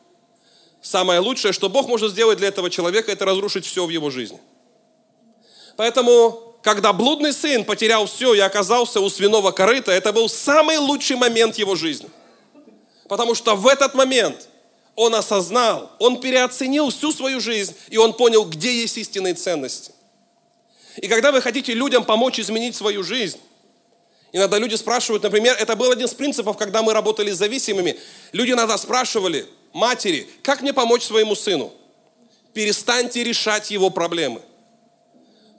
[0.82, 4.40] самое лучшее, что Бог может сделать для этого человека, это разрушить все в его жизни.
[5.78, 11.16] Поэтому, когда блудный сын потерял все и оказался у свиного корыта, это был самый лучший
[11.16, 12.10] момент его жизни.
[13.08, 14.50] Потому что в этот момент
[14.96, 19.94] он осознал, он переоценил всю свою жизнь, и он понял, где есть истинные ценности.
[20.98, 23.40] И когда вы хотите людям помочь изменить свою жизнь,
[24.34, 27.98] иногда люди спрашивают, например, это был один из принципов, когда мы работали с зависимыми,
[28.34, 31.72] люди иногда спрашивали, матери, как мне помочь своему сыну?
[32.54, 34.42] Перестаньте решать его проблемы.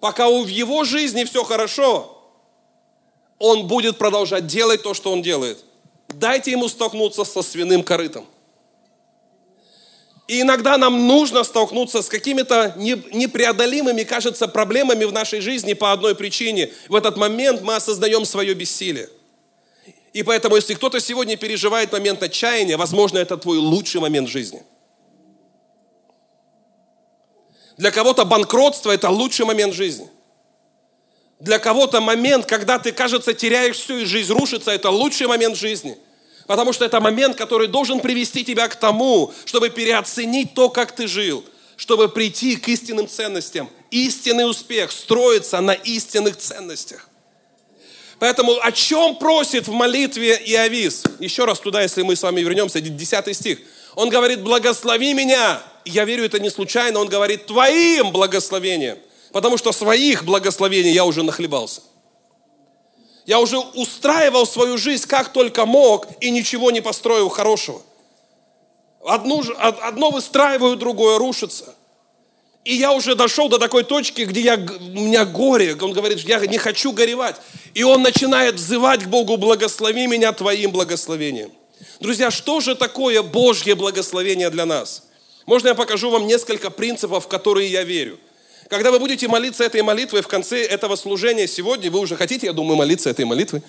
[0.01, 2.19] Пока в его жизни все хорошо,
[3.39, 5.65] он будет продолжать делать то, что он делает.
[6.09, 8.27] Дайте ему столкнуться со свиным корытом.
[10.27, 16.15] И иногда нам нужно столкнуться с какими-то непреодолимыми, кажется, проблемами в нашей жизни по одной
[16.15, 16.73] причине.
[16.89, 19.09] В этот момент мы осознаем свое бессилие.
[20.13, 24.63] И поэтому, если кто-то сегодня переживает момент отчаяния, возможно, это твой лучший момент жизни.
[27.77, 30.09] Для кого-то банкротство– это лучший момент жизни.
[31.39, 35.97] Для кого-то момент, когда ты, кажется, теряешь все и жизнь рушится, это лучший момент жизни–
[36.51, 41.07] Потому что это момент, который должен привести тебя к тому, чтобы переоценить то, как ты
[41.07, 41.45] жил,
[41.77, 43.71] чтобы прийти к истинным ценностям.
[43.93, 47.09] Истинный успех строится на истинных ценностях.
[48.21, 51.05] Поэтому о чем просит в молитве Иовис?
[51.19, 53.59] Еще раз туда, если мы с вами вернемся, 10 стих.
[53.97, 55.63] Он говорит, благослови меня.
[55.87, 57.01] Я верю, это не случайно.
[57.01, 58.99] Он говорит, твоим благословением.
[59.33, 61.81] Потому что своих благословений я уже нахлебался.
[63.25, 67.81] Я уже устраивал свою жизнь как только мог и ничего не построил хорошего.
[69.03, 71.75] Одну, одно выстраиваю, другое рушится.
[72.65, 75.75] И я уже дошел до такой точки, где я, у меня горе.
[75.81, 77.37] Он говорит, я не хочу горевать.
[77.73, 81.53] И он начинает взывать к Богу, благослови меня твоим благословением.
[82.01, 85.05] Друзья, что же такое Божье благословение для нас?
[85.47, 88.19] Можно я покажу вам несколько принципов, в которые я верю–
[88.71, 92.53] когда вы будете молиться этой молитвой в конце этого служения сегодня, вы уже хотите, я
[92.53, 93.63] думаю, молиться этой молитвой.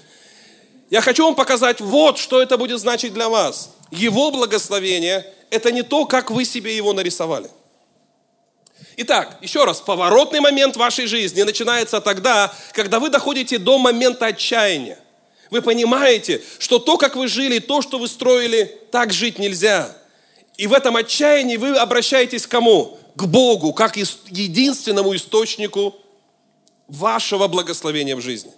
[0.92, 3.72] Я хочу вам показать вот, что это будет значить для вас.
[3.90, 7.50] Его благословение– это не то, как вы себе его нарисовали.
[8.98, 15.00] Итак, еще раз, поворотный момент вашей жизни начинается тогда, когда вы доходите до момента отчаяния.
[15.50, 19.96] Вы понимаете, что то, как вы жили, то, что вы строили, так жить нельзя.
[20.58, 22.98] И в этом отчаянии вы обращаетесь к кому?
[23.16, 25.96] к Богу, как единственному источнику
[26.88, 28.52] вашего благословения в жизни.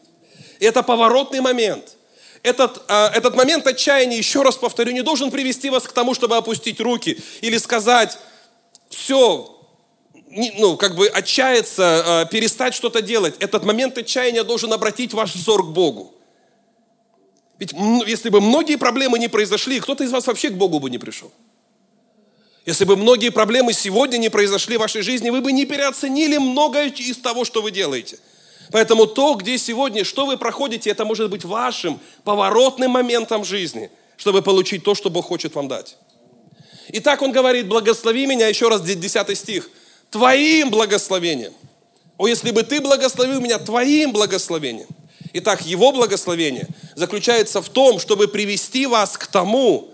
[0.60, 1.98] И это поворотный момент.
[2.42, 6.36] Этот, а, этот момент отчаяния, еще раз повторю, не должен привести вас к тому, чтобы
[6.36, 8.18] опустить руки или сказать,
[8.90, 9.63] все,
[10.58, 13.36] ну, как бы отчаяться, а, перестать что-то делать.
[13.40, 16.14] Этот момент отчаяния должен обратить ваш взор к Богу.
[17.60, 17.74] Ведь
[18.08, 21.32] если бы многие проблемы не произошли, кто-то из вас вообще к Богу бы не пришел.
[22.66, 26.90] Если бы многие проблемы сегодня не произошли в вашей жизни, вы бы не переоценили многое
[26.90, 28.18] из того, что вы делаете.
[28.72, 34.42] Поэтому то, где сегодня, что вы проходите, это может быть вашим поворотным моментом жизни, чтобы
[34.42, 35.98] получить то, что Бог хочет вам дать.
[36.88, 39.70] Итак, он говорит, благослови меня, еще раз 10 стих,
[40.14, 41.54] твоим благословением.
[42.18, 44.88] О, если бы ты благословил меня твоим благословением.
[45.34, 49.90] Итак, его благословение заключается в том, чтобы привести вас к тому,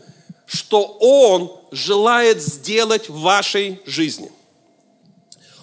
[0.45, 4.29] что Он желает сделать в вашей жизни.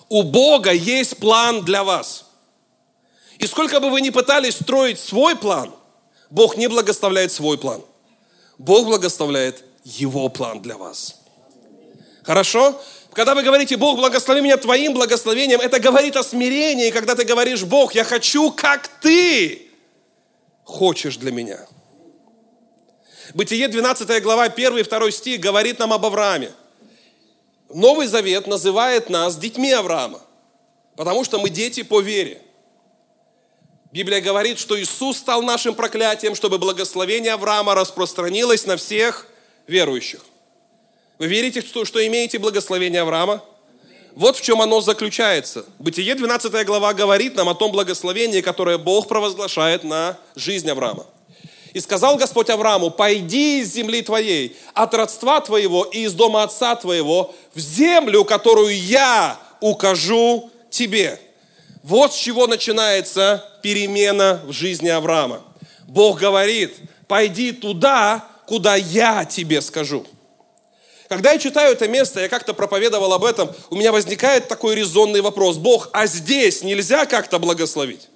[0.08, 2.24] У Бога есть план для вас.
[3.38, 5.74] И сколько бы вы ни пытались строить свой план,
[6.30, 7.82] Бог не благословляет свой план.
[8.56, 11.16] Бог благословляет Его план для вас.
[12.22, 12.80] Хорошо?
[13.16, 17.64] Когда вы говорите, Бог, благослови меня Твоим благословением, это говорит о смирении, когда ты говоришь,
[17.64, 19.70] Бог, я хочу, как Ты
[20.64, 21.66] хочешь для меня.
[23.32, 26.52] Бытие 12 глава, 1 и 2 стих говорит нам об Аврааме.
[27.70, 30.20] Новый Завет называет нас детьми Авраама,
[30.94, 32.42] потому что мы дети по вере.
[33.92, 39.26] Библия говорит, что Иисус стал нашим проклятием, чтобы благословение Авраама распространилось на всех
[39.66, 40.20] верующих.
[41.18, 43.42] Вы верите, что, имеете благословение Авраама?
[44.14, 45.64] Вот в чем оно заключается.
[45.78, 51.06] Бытие 12 глава говорит нам о том благословении, которое Бог провозглашает на жизнь Авраама.
[51.72, 56.76] И сказал Господь Аврааму, пойди из земли твоей, от родства твоего и из дома отца
[56.76, 61.20] твоего, в землю, которую я укажу тебе.
[61.82, 65.42] Вот с чего начинается перемена в жизни Авраама.
[65.86, 66.74] Бог говорит,
[67.08, 70.06] пойди туда, куда я тебе скажу.
[71.08, 75.20] Когда я читаю это место, я как-то проповедовал об этом, у меня возникает такой резонный
[75.20, 75.56] вопрос.
[75.56, 78.08] Бог, а здесь нельзя как-то благословить?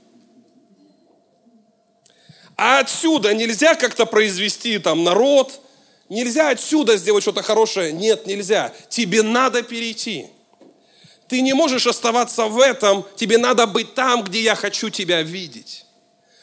[2.57, 5.61] А отсюда нельзя как-то произвести там народ,
[6.11, 7.93] Нельзя отсюда сделать что-то хорошее.
[7.93, 8.73] Нет, нельзя.
[8.89, 10.27] Тебе надо перейти.
[11.29, 13.07] Ты не можешь оставаться в этом.
[13.15, 15.87] Тебе надо быть там, где я хочу тебя видеть.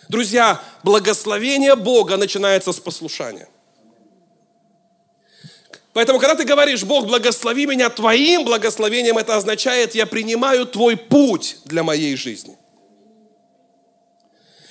[0.08, 3.50] Друзья, благословение Бога начинается с послушания.
[5.98, 11.58] Поэтому, когда ты говоришь, Бог, благослови меня твоим благословением, это означает, я принимаю твой путь
[11.66, 12.56] для моей жизни.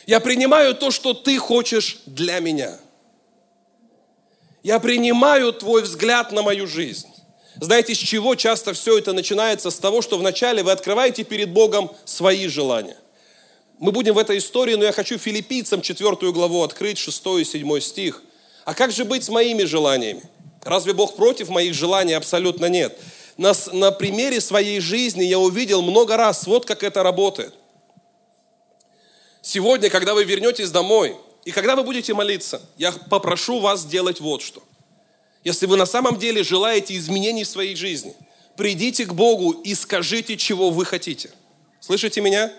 [0.06, 2.78] Я принимаю то, что ты хочешь для меня.
[4.62, 7.08] Я принимаю твой взгляд на мою жизнь.
[7.56, 9.72] Знаете, с чего часто все это начинается?
[9.72, 12.98] С того, что вначале вы открываете перед Богом свои желания.
[13.80, 17.80] Мы будем в этой истории, но я хочу филиппийцам четвертую главу открыть, 6 и 7
[17.80, 18.22] стих.
[18.64, 20.22] А как же быть с моими желаниями?
[20.66, 22.14] Разве Бог против моих желаний?
[22.14, 22.98] Абсолютно нет.
[23.36, 27.54] На, на примере своей жизни я увидел много раз, вот как это работает.
[29.40, 34.42] Сегодня, когда вы вернетесь домой, и когда вы будете молиться, я попрошу вас сделать вот
[34.42, 34.60] что.
[35.44, 38.16] Если вы на самом деле желаете изменений в своей жизни,
[38.56, 41.30] придите к Богу и скажите, чего вы хотите.
[41.78, 42.52] Слышите меня?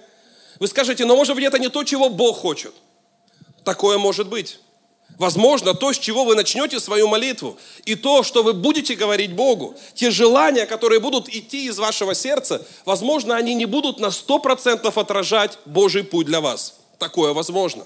[0.62, 2.74] Вы скажете, но может быть это не то, чего Бог хочет.
[3.66, 4.60] Такое может быть.
[5.18, 9.76] Возможно, то, с чего вы начнете свою молитву, и то, что вы будете говорить Богу,
[9.96, 15.58] те желания, которые будут идти из вашего сердца, возможно, они не будут на 100% отражать
[15.66, 16.80] Божий путь для вас.
[17.00, 17.86] Такое возможно.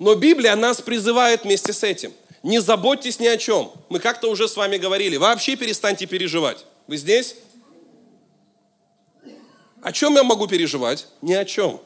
[0.00, 2.12] Но Библия нас призывает вместе с этим.
[2.42, 3.70] Не заботьтесь ни о чем.
[3.88, 5.16] Мы как-то уже с вами говорили.
[5.16, 6.64] Вообще перестаньте переживать.
[6.88, 7.36] Вы здесь?
[9.80, 11.06] О чем я могу переживать?
[11.22, 11.80] Ни о чем.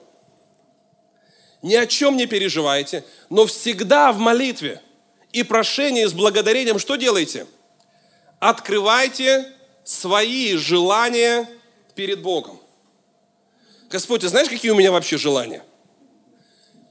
[1.62, 4.82] Ни о чем не переживайте, но всегда в молитве
[5.32, 7.46] и прошении с благодарением что делайте?
[8.40, 9.46] Открывайте
[9.84, 11.48] свои желания
[11.94, 12.60] перед Богом.
[13.88, 15.62] Господь, ты знаешь, какие у меня вообще желания?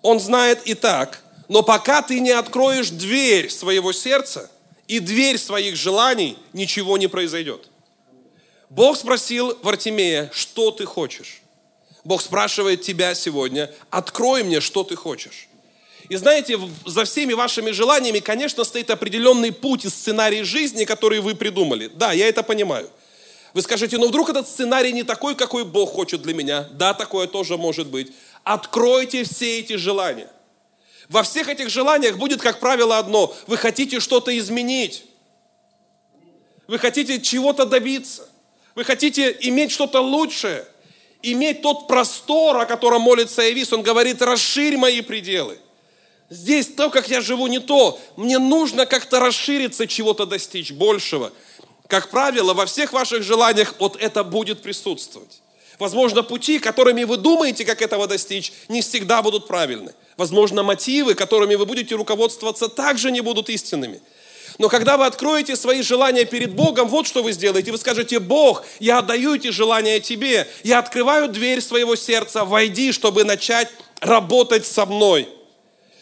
[0.01, 4.49] Он знает и так, но пока ты не откроешь дверь своего сердца
[4.88, 7.67] и дверь своих желаний, ничего не произойдет.
[8.69, 11.40] Бог спросил Вартимея, что ты хочешь?
[12.03, 15.47] Бог спрашивает тебя сегодня, открой мне, что ты хочешь.
[16.09, 21.35] И знаете, за всеми вашими желаниями, конечно, стоит определенный путь и сценарий жизни, который вы
[21.35, 21.87] придумали.
[21.93, 22.89] Да, я это понимаю.
[23.53, 26.67] Вы скажете, но вдруг этот сценарий не такой, какой Бог хочет для меня.
[26.73, 28.11] Да, такое тоже может быть.
[28.43, 30.29] Откройте все эти желания.
[31.09, 33.35] Во всех этих желаниях будет, как правило, одно.
[33.47, 35.03] Вы хотите что-то изменить.
[36.67, 38.27] Вы хотите чего-то добиться.
[38.75, 40.65] Вы хотите иметь что-то лучшее.
[41.24, 43.72] Иметь тот простор, о котором молится Эвис.
[43.74, 45.59] Он говорит, расширь мои пределы.
[46.30, 47.99] Здесь то, как я живу, не то.
[48.15, 51.32] Мне нужно как-то расшириться, чего-то достичь большего.
[51.88, 55.41] Как правило, во всех ваших желаниях вот это будет присутствовать.
[55.78, 59.93] Возможно, пути, которыми вы думаете, как этого достичь, не всегда будут правильны.
[60.15, 64.01] Возможно, мотивы, которыми вы будете руководствоваться, также не будут истинными.
[64.57, 67.71] Но когда вы откроете свои желания перед Богом, вот что вы сделаете.
[67.71, 70.47] Вы скажете, Бог, я отдаю эти желания Тебе.
[70.63, 75.29] Я открываю дверь своего сердца, войди, чтобы начать работать со мной.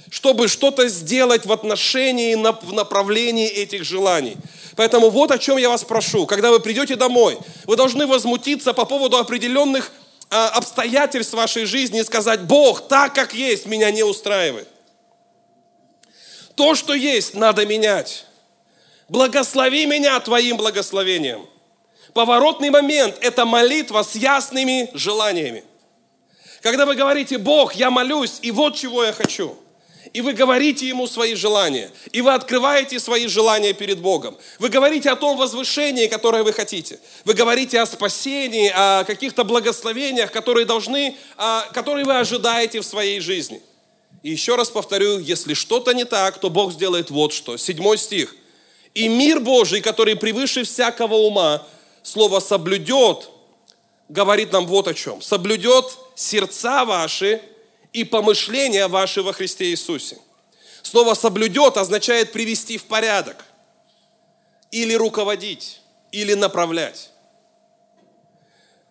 [0.10, 4.38] Чтобы что-то сделать в отношении, в направлении этих желаний.
[4.76, 6.26] Поэтому вот о чем я вас прошу.
[6.26, 9.92] Когда вы придете домой, вы должны возмутиться по поводу определенных
[10.32, 14.68] а, обстоятельств вашей жизни и сказать, Бог, так как есть, меня не устраивает.
[16.56, 18.26] То, что есть, надо менять.
[19.10, 21.46] Благослови меня Твоим благословением.
[22.14, 25.64] Поворотный момент– это молитва с ясными желаниями.
[26.62, 29.58] Когда вы говорите, Бог, я молюсь, и вот чего я хочу–
[30.14, 34.38] и вы говорите Ему свои желания, и вы открываете свои желания перед Богом.
[34.58, 37.00] Вы говорите о том возвышении, которое вы хотите.
[37.26, 43.20] Вы говорите о спасении, о каких-то благословениях, которые должны, а, которые вы ожидаете в своей
[43.20, 43.62] жизни.
[44.24, 47.58] И еще раз повторю, если что-то не так, то Бог сделает вот что.
[47.58, 48.36] Седьмой стих.
[48.94, 51.66] «И мир Божий, который превыше всякого ума,
[52.04, 53.30] слово соблюдет,
[54.10, 55.22] говорит нам вот о чем.
[55.22, 57.42] Соблюдет сердца ваши
[57.94, 60.18] и помышления ваши во Христе Иисусе.
[60.82, 63.46] Слово «соблюдет» означает привести в порядок,
[64.72, 65.82] или руководить,
[66.12, 67.12] или направлять.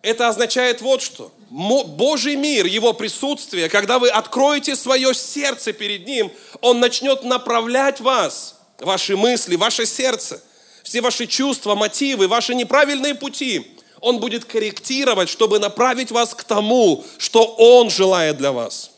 [0.01, 1.31] Это означает вот что.
[1.49, 6.31] Божий мир, Его присутствие, когда вы откроете свое сердце перед Ним,
[6.61, 10.41] Он начнет направлять вас, ваши мысли, ваше сердце,
[10.83, 13.75] все ваши чувства, мотивы, ваши неправильные пути.
[14.01, 18.91] Он будет корректировать, чтобы направить вас к тому, что Он желает для вас.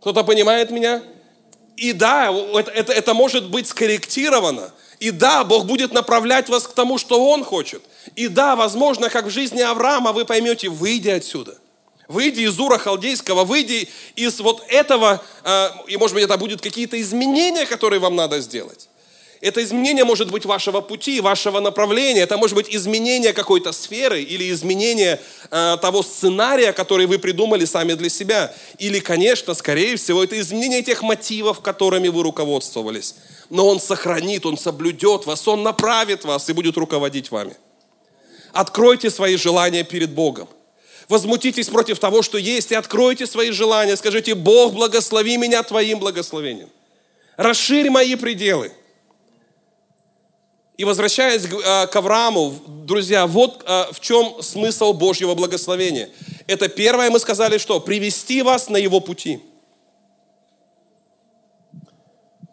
[0.00, 1.02] Кто-то понимает меня?
[1.76, 4.72] И да, это, это, это может быть скорректировано.
[4.98, 7.82] И да, Бог будет направлять вас к тому, что Он хочет.
[8.16, 11.56] И да, возможно, как в жизни Авраама, вы поймете, выйди отсюда.
[12.10, 17.00] Выйди из Ура Халдейского, выйди из вот этого, э, и может быть это будут какие-то
[17.00, 18.88] изменения, которые вам надо сделать.
[19.40, 22.22] Это изменение может быть вашего пути, вашего направления.
[22.22, 25.20] Это может быть изменение какой-то сферы или изменение
[25.52, 28.52] э, того сценария, который вы придумали сами для себя.
[28.78, 33.14] Или, конечно, скорее всего, это изменение тех мотивов, которыми вы руководствовались.
[33.50, 37.54] Но Он сохранит, Он соблюдет вас, Он направит вас и будет руководить вами.
[38.52, 40.48] Откройте свои желания перед Богом.
[41.10, 43.96] Возмутитесь против того, что есть, и откройте свои желания.
[43.96, 46.70] Скажите, Бог, благослови меня Твоим благословением.
[47.36, 48.70] Расширь мои пределы.
[50.76, 52.54] И возвращаясь к э, Аврааму,
[52.86, 56.10] друзья, вот э, в чем смысл Божьего благословения.
[56.46, 57.80] Это первое, мы сказали, что?
[57.80, 59.40] Привести вас на его пути.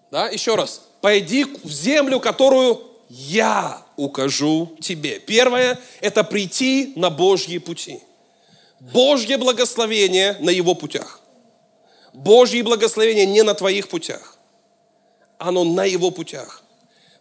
[0.10, 0.82] Да, еще раз.
[1.02, 5.20] Пойди в землю, которую я укажу тебе.
[5.20, 8.02] Первое– это прийти на Божьи пути.
[8.80, 11.22] Божье благословение на его путях.
[12.14, 14.38] Божье благословение не на твоих путях.
[15.38, 16.64] Оно на его путях.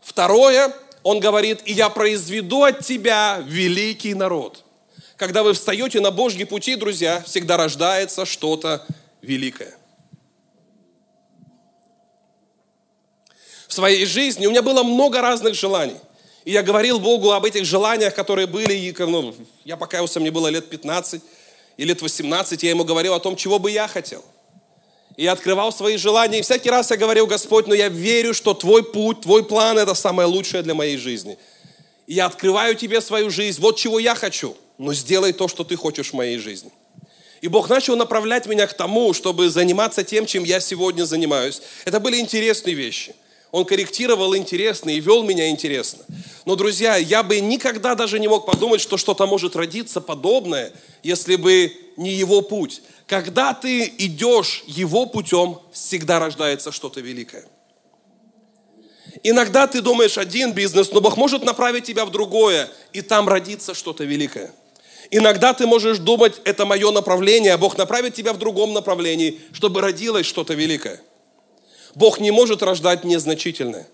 [0.01, 0.73] Второе–
[1.07, 4.65] он говорит, и я произведу от тебя великий народ.
[5.17, 8.85] Когда вы встаете на Божьи пути, друзья, всегда рождается что-то
[9.23, 9.79] великое.
[13.69, 16.01] В своей жизни у меня было много разных желаний.
[16.45, 19.33] И я говорил Богу об этих желаниях, которые были, и, ну,
[19.65, 21.23] я покаялся, мне было лет 15
[21.77, 24.25] и лет 18, я ему говорил о том, чего бы я хотел–
[25.17, 26.41] и я открывал свои желания.
[26.41, 29.95] И всякий раз я говорил, Господь, но я верю, что Твой путь, Твой план– это
[29.95, 31.39] самое лучшее для моей жизни.
[32.07, 33.61] И я открываю Тебе свою жизнь.
[33.61, 34.57] Вот чего я хочу.
[34.79, 36.71] Но сделай то, что Ты хочешь в моей жизни.
[37.41, 41.63] И Бог начал направлять меня к тому, чтобы заниматься тем, чем я сегодня занимаюсь.
[41.85, 43.15] Это были интересные вещи.
[43.53, 46.05] Он корректировал интересно и вел меня интересно.
[46.47, 50.73] Но, друзья, я бы никогда даже не мог подумать, что что-то может родиться подобное,
[51.03, 52.83] если бы не его путь.
[53.09, 57.45] Когда ты идешь его путем, всегда рождается что-то великое.
[59.25, 63.75] Иногда ты думаешь один бизнес, но Бог может направить тебя в другое, и там родится
[63.75, 64.53] что-то великое.
[65.11, 69.81] Иногда ты можешь думать, это мое направление, а Бог направит тебя в другом направлении, чтобы
[69.81, 71.01] родилось что-то великое.
[71.97, 73.89] Бог не может рождать незначительное.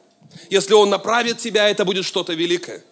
[0.50, 2.82] Если Он направит тебя, это будет что-то великое.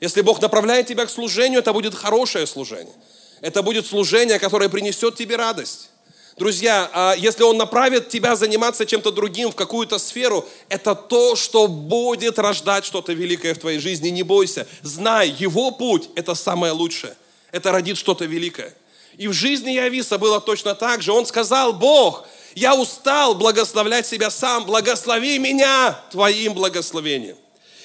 [0.00, 2.94] Если Бог направляет тебя к служению, это будет хорошее служение.
[3.40, 5.90] Это будет служение, которое принесет тебе радость.
[6.36, 11.66] Друзья, а если Он направит тебя заниматься чем-то другим в какую-то сферу, это то, что
[11.66, 14.10] будет рождать что-то великое в твоей жизни.
[14.10, 14.66] Не бойся.
[14.82, 17.16] Знай, Его путь– это самое лучшее.
[17.52, 18.74] Это родит что-то великое.
[19.16, 21.12] И в жизни Явиса было точно так же.
[21.12, 27.36] Он сказал, Бог, я устал благословлять себя сам, благослови меня Твоим благословением.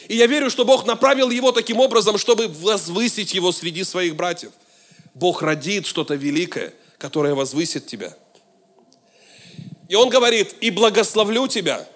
[0.08, 4.52] И я верю, что Бог направил его таким образом, чтобы возвысить его среди своих братьев.
[5.14, 8.14] Бог родит что-то великое, которое возвысит тебя.
[9.88, 11.88] И он говорит, и благословлю тебя.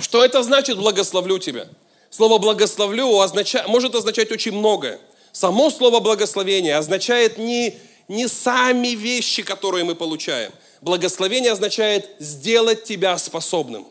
[0.00, 1.68] Что это значит благословлю тебя?
[2.10, 4.98] Слово благословлю означает, может означать очень многое.
[5.32, 7.78] Само слово благословение означает не,
[8.12, 10.52] не сами вещи, которые мы получаем.
[10.82, 13.86] Благословение означает сделать тебя способным.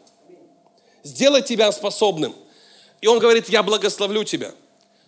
[1.04, 2.36] Сделать тебя способным.
[3.02, 4.52] И он говорит, я благословлю тебя.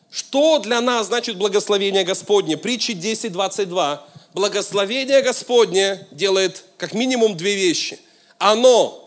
[0.09, 2.57] Что для нас значит благословение Господне?
[2.57, 4.07] Притчи 10, 22.
[4.33, 7.99] Благословение Господне делает как минимум две вещи.
[8.39, 8.99] Оно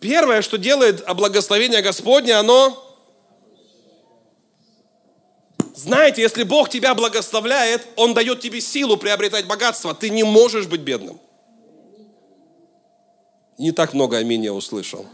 [0.00, 2.93] Первое, что делает благословение Господне, оно
[5.74, 10.82] знаете, если Бог тебя благословляет, Он дает тебе силу приобретать богатство, ты не можешь быть
[10.82, 11.20] бедным.
[13.58, 15.04] Не так много аминь я услышал.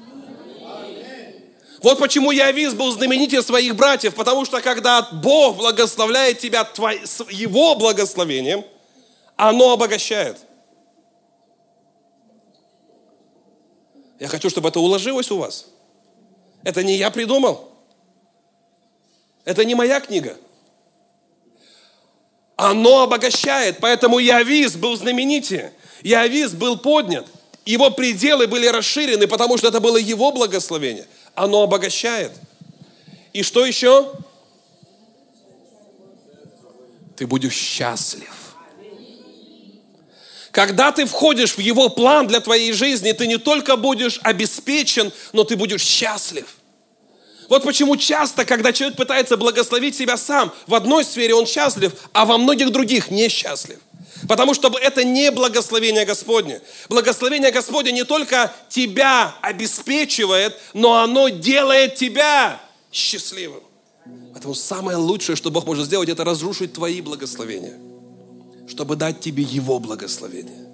[1.83, 6.69] Вот почему Явис был знаменитее своих братьев, потому что когда Бог благословляет тебя
[7.31, 8.65] Его благословением,
[9.37, 10.37] оно обогащает.
[14.19, 15.69] Я хочу, чтобы это уложилось у вас.
[16.63, 17.71] Это не я придумал.
[19.47, 20.37] Это не моя книга.
[22.61, 25.73] Оно обогащает, поэтому Явис был знаменитее.
[26.03, 27.27] Явис был поднят.
[27.65, 32.33] Его пределы были расширены, потому что это было его благословение– оно обогащает.
[33.33, 34.13] И что еще?
[37.17, 38.31] Ты будешь счастлив.
[40.51, 45.45] Когда ты входишь в Его план для твоей жизни, ты не только будешь обеспечен, но
[45.45, 46.47] ты будешь счастлив.
[47.51, 52.25] Вот почему часто, когда человек пытается благословить себя сам, в одной сфере он счастлив, а
[52.25, 53.81] во многих других несчастлив.
[54.29, 56.61] Потому что это не благословение Господне.
[56.89, 62.61] Благословение Господне не только тебя обеспечивает, но оно делает тебя
[62.93, 63.65] счастливым.
[64.33, 67.77] Поэтому самое лучшее, что Бог может сделать, это разрушить твои благословения,
[68.69, 70.69] чтобы дать тебе Его благословение.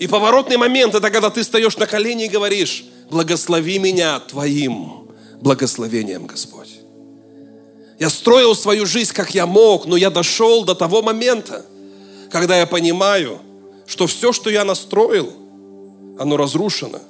[0.00, 5.05] И поворотный момент– это когда ты встаешь на колени и говоришь, Благослови меня Твоим
[5.40, 6.80] благословением, Господь.
[7.98, 11.64] Я строил свою жизнь, как я мог, но я дошел до того момента,
[12.30, 13.38] когда я понимаю,
[13.86, 15.32] что все, что я настроил,
[16.18, 17.00] оно разрушено.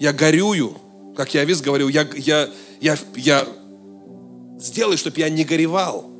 [0.00, 0.76] Я горюю,
[1.16, 2.48] как я весь говорил, я, я,
[2.80, 3.46] я, я
[4.58, 6.10] сделай, чтобы я не горевал.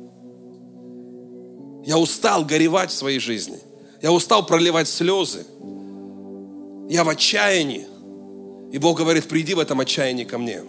[1.85, 3.59] Я устал горевать в своей жизни.
[4.01, 5.45] Я устал проливать слезы.
[6.89, 7.87] Я в отчаянии.
[8.71, 10.61] И Бог говорит, приди в этом отчаянии ко мне.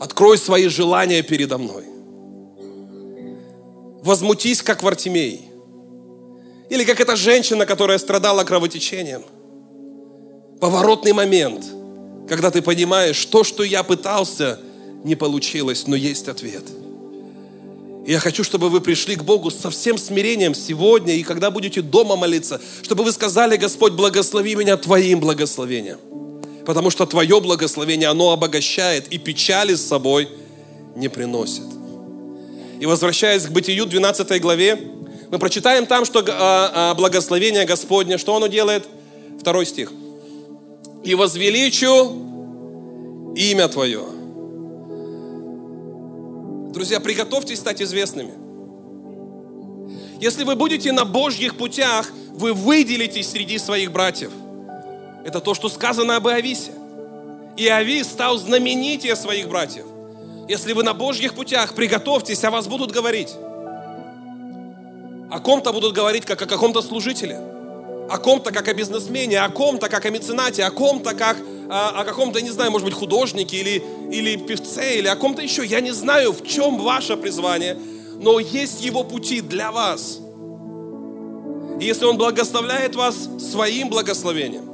[0.00, 1.84] Открой свои желания передо мной.
[4.02, 5.48] Возмутись, как Вартимей.
[6.70, 9.22] Или как эта женщина, которая страдала кровотечением.
[10.58, 11.64] Поворотный момент,
[12.28, 14.58] когда ты понимаешь, то, что я пытался,
[15.04, 16.64] не получилось, но есть ответ–
[18.06, 21.82] и я хочу, чтобы вы пришли к Богу со всем смирением сегодня, и когда будете
[21.82, 25.98] дома молиться, чтобы вы сказали, Господь, благослови меня Твоим благословением.
[26.70, 30.28] Потому что Твое благословение, оно обогащает и печали с собой
[30.94, 31.64] не приносит.
[32.78, 34.78] И возвращаясь к Бытию 12 главе,
[35.32, 38.86] мы прочитаем там, что а, а, благословение Господне, что оно делает?
[39.40, 39.92] Второй стих.
[41.02, 44.04] «И возвеличу имя Твое».
[46.72, 48.30] Друзья, приготовьтесь стать известными.
[50.20, 54.30] Если вы будете на Божьих путях, вы выделитесь среди своих братьев.
[55.24, 56.72] Это то, что сказано об Иовисе.
[57.56, 59.84] Иовис стал знаменитее своих братьев.
[60.48, 63.34] Если вы на Божьих путях, приготовьтесь, о вас будут говорить.
[65.30, 67.38] О ком-то будут говорить, как о каком-то служителе.
[68.08, 69.40] О ком-то, как о бизнесмене.
[69.40, 70.64] О ком-то, как о меценате.
[70.64, 71.36] О ком-то, как
[71.70, 75.64] о, о каком-то, не знаю, может быть, художнике или, или певце, или о ком-то еще.
[75.64, 77.78] Я не знаю, в чем ваше призвание,
[78.18, 80.18] но есть его пути для вас.
[81.80, 84.69] И если он благословляет вас своим благословением,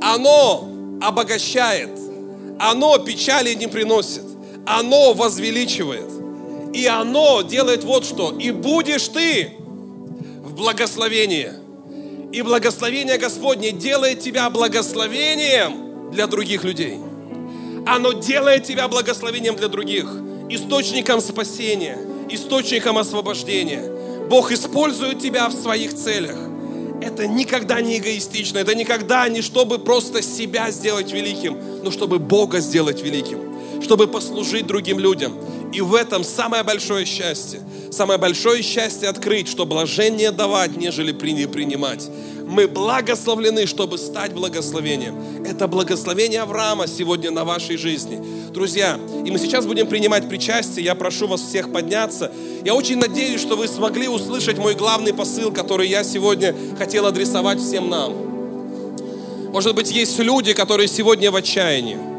[0.00, 0.68] оно
[1.00, 1.90] обогащает,
[2.58, 4.24] оно печали не приносит,
[4.66, 6.10] оно возвеличивает.
[6.72, 8.36] И оно делает вот что.
[8.38, 9.54] И будешь ты
[10.42, 11.52] в благословении–
[12.32, 16.98] и благословение Господне делает тебя благословением для других людей.
[17.86, 20.06] Оно делает тебя благословением для других,
[20.48, 21.98] источником спасения,
[22.28, 23.82] источником освобождения.
[24.28, 26.36] Бог использует тебя в своих целях.
[27.00, 32.60] Это никогда не эгоистично, это никогда не чтобы просто себя сделать великим, но чтобы Бога
[32.60, 35.34] сделать великим, чтобы послужить другим людям.
[35.72, 37.60] И в этом самое большое счастье.
[37.92, 42.08] Самое большое счастье открыть, что блажение давать, нежели принимать.
[42.46, 45.44] Мы благословлены, чтобы стать благословением.
[45.46, 48.20] Это благословение Авраама сегодня на вашей жизни.
[48.52, 50.84] Друзья, и мы сейчас будем принимать причастие.
[50.84, 52.32] Я прошу вас всех подняться.
[52.64, 57.60] Я очень надеюсь, что вы смогли услышать мой главный посыл, который я сегодня хотел адресовать
[57.60, 58.12] всем нам.
[59.52, 62.09] Может быть, есть люди, которые сегодня в отчаянии.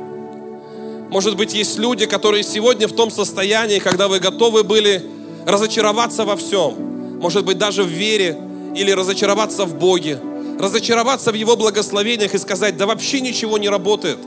[1.12, 5.06] Может быть, есть люди, которые сегодня в том состоянии, когда вы готовы были
[5.46, 7.20] разочароваться во всем.
[7.20, 8.38] Может быть, даже в вере
[8.74, 10.20] или разочароваться в Боге.
[10.58, 14.20] Разочароваться в Его благословениях и сказать, да вообще ничего не работает.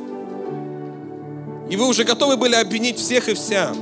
[1.71, 3.73] И вы уже готовы были обвинить всех и вся.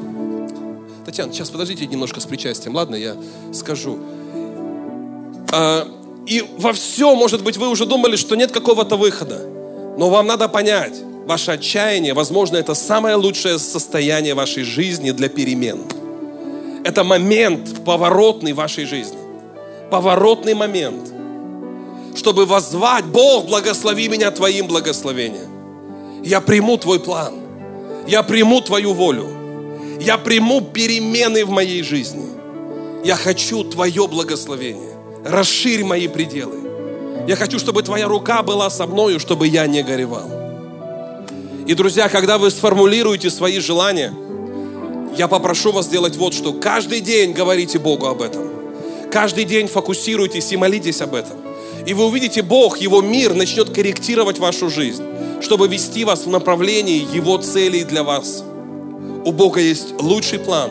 [1.05, 3.17] Татьяна, сейчас подождите немножко с причастием, ладно, я
[3.53, 3.99] скажу.
[5.51, 5.89] А,
[6.29, 9.41] и во всем, может быть, вы уже думали, что нет какого-то выхода.
[9.99, 10.95] Но вам надо понять,
[11.27, 15.81] ваше отчаяние, возможно, это самое лучшее состояние вашей жизни для перемен.
[16.85, 19.19] Это момент поворотный вашей жизни.
[19.91, 21.11] Поворотный момент.
[22.17, 26.23] Чтобы воззвать, Бог, благослови меня Твоим благословением.
[26.25, 27.35] Я приму Твой план.
[28.07, 29.29] Я приму Твою волю.
[30.01, 32.27] Я приму перемены в моей жизни.
[33.05, 34.93] Я хочу Твое благословение.
[35.25, 36.59] Расширь мои пределы.
[37.29, 40.42] Я хочу, чтобы Твоя рука была со мною, чтобы я не горевал.
[41.67, 44.13] И, друзья, когда вы сформулируете свои желания,
[45.17, 46.53] я попрошу вас сделать вот что.
[46.53, 48.49] Каждый день говорите Богу об этом.
[49.11, 51.37] Каждый день фокусируйтесь и молитесь об этом.
[51.87, 55.05] И вы увидите, Бог, Его мир начнет корректировать вашу жизнь,
[55.41, 58.43] чтобы вести вас в направлении Его целей для вас.
[59.25, 60.71] У Бога есть лучший план.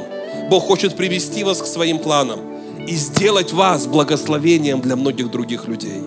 [0.50, 2.39] Бог хочет привести вас к своим планам
[2.86, 6.02] и сделать вас благословением для многих других людей.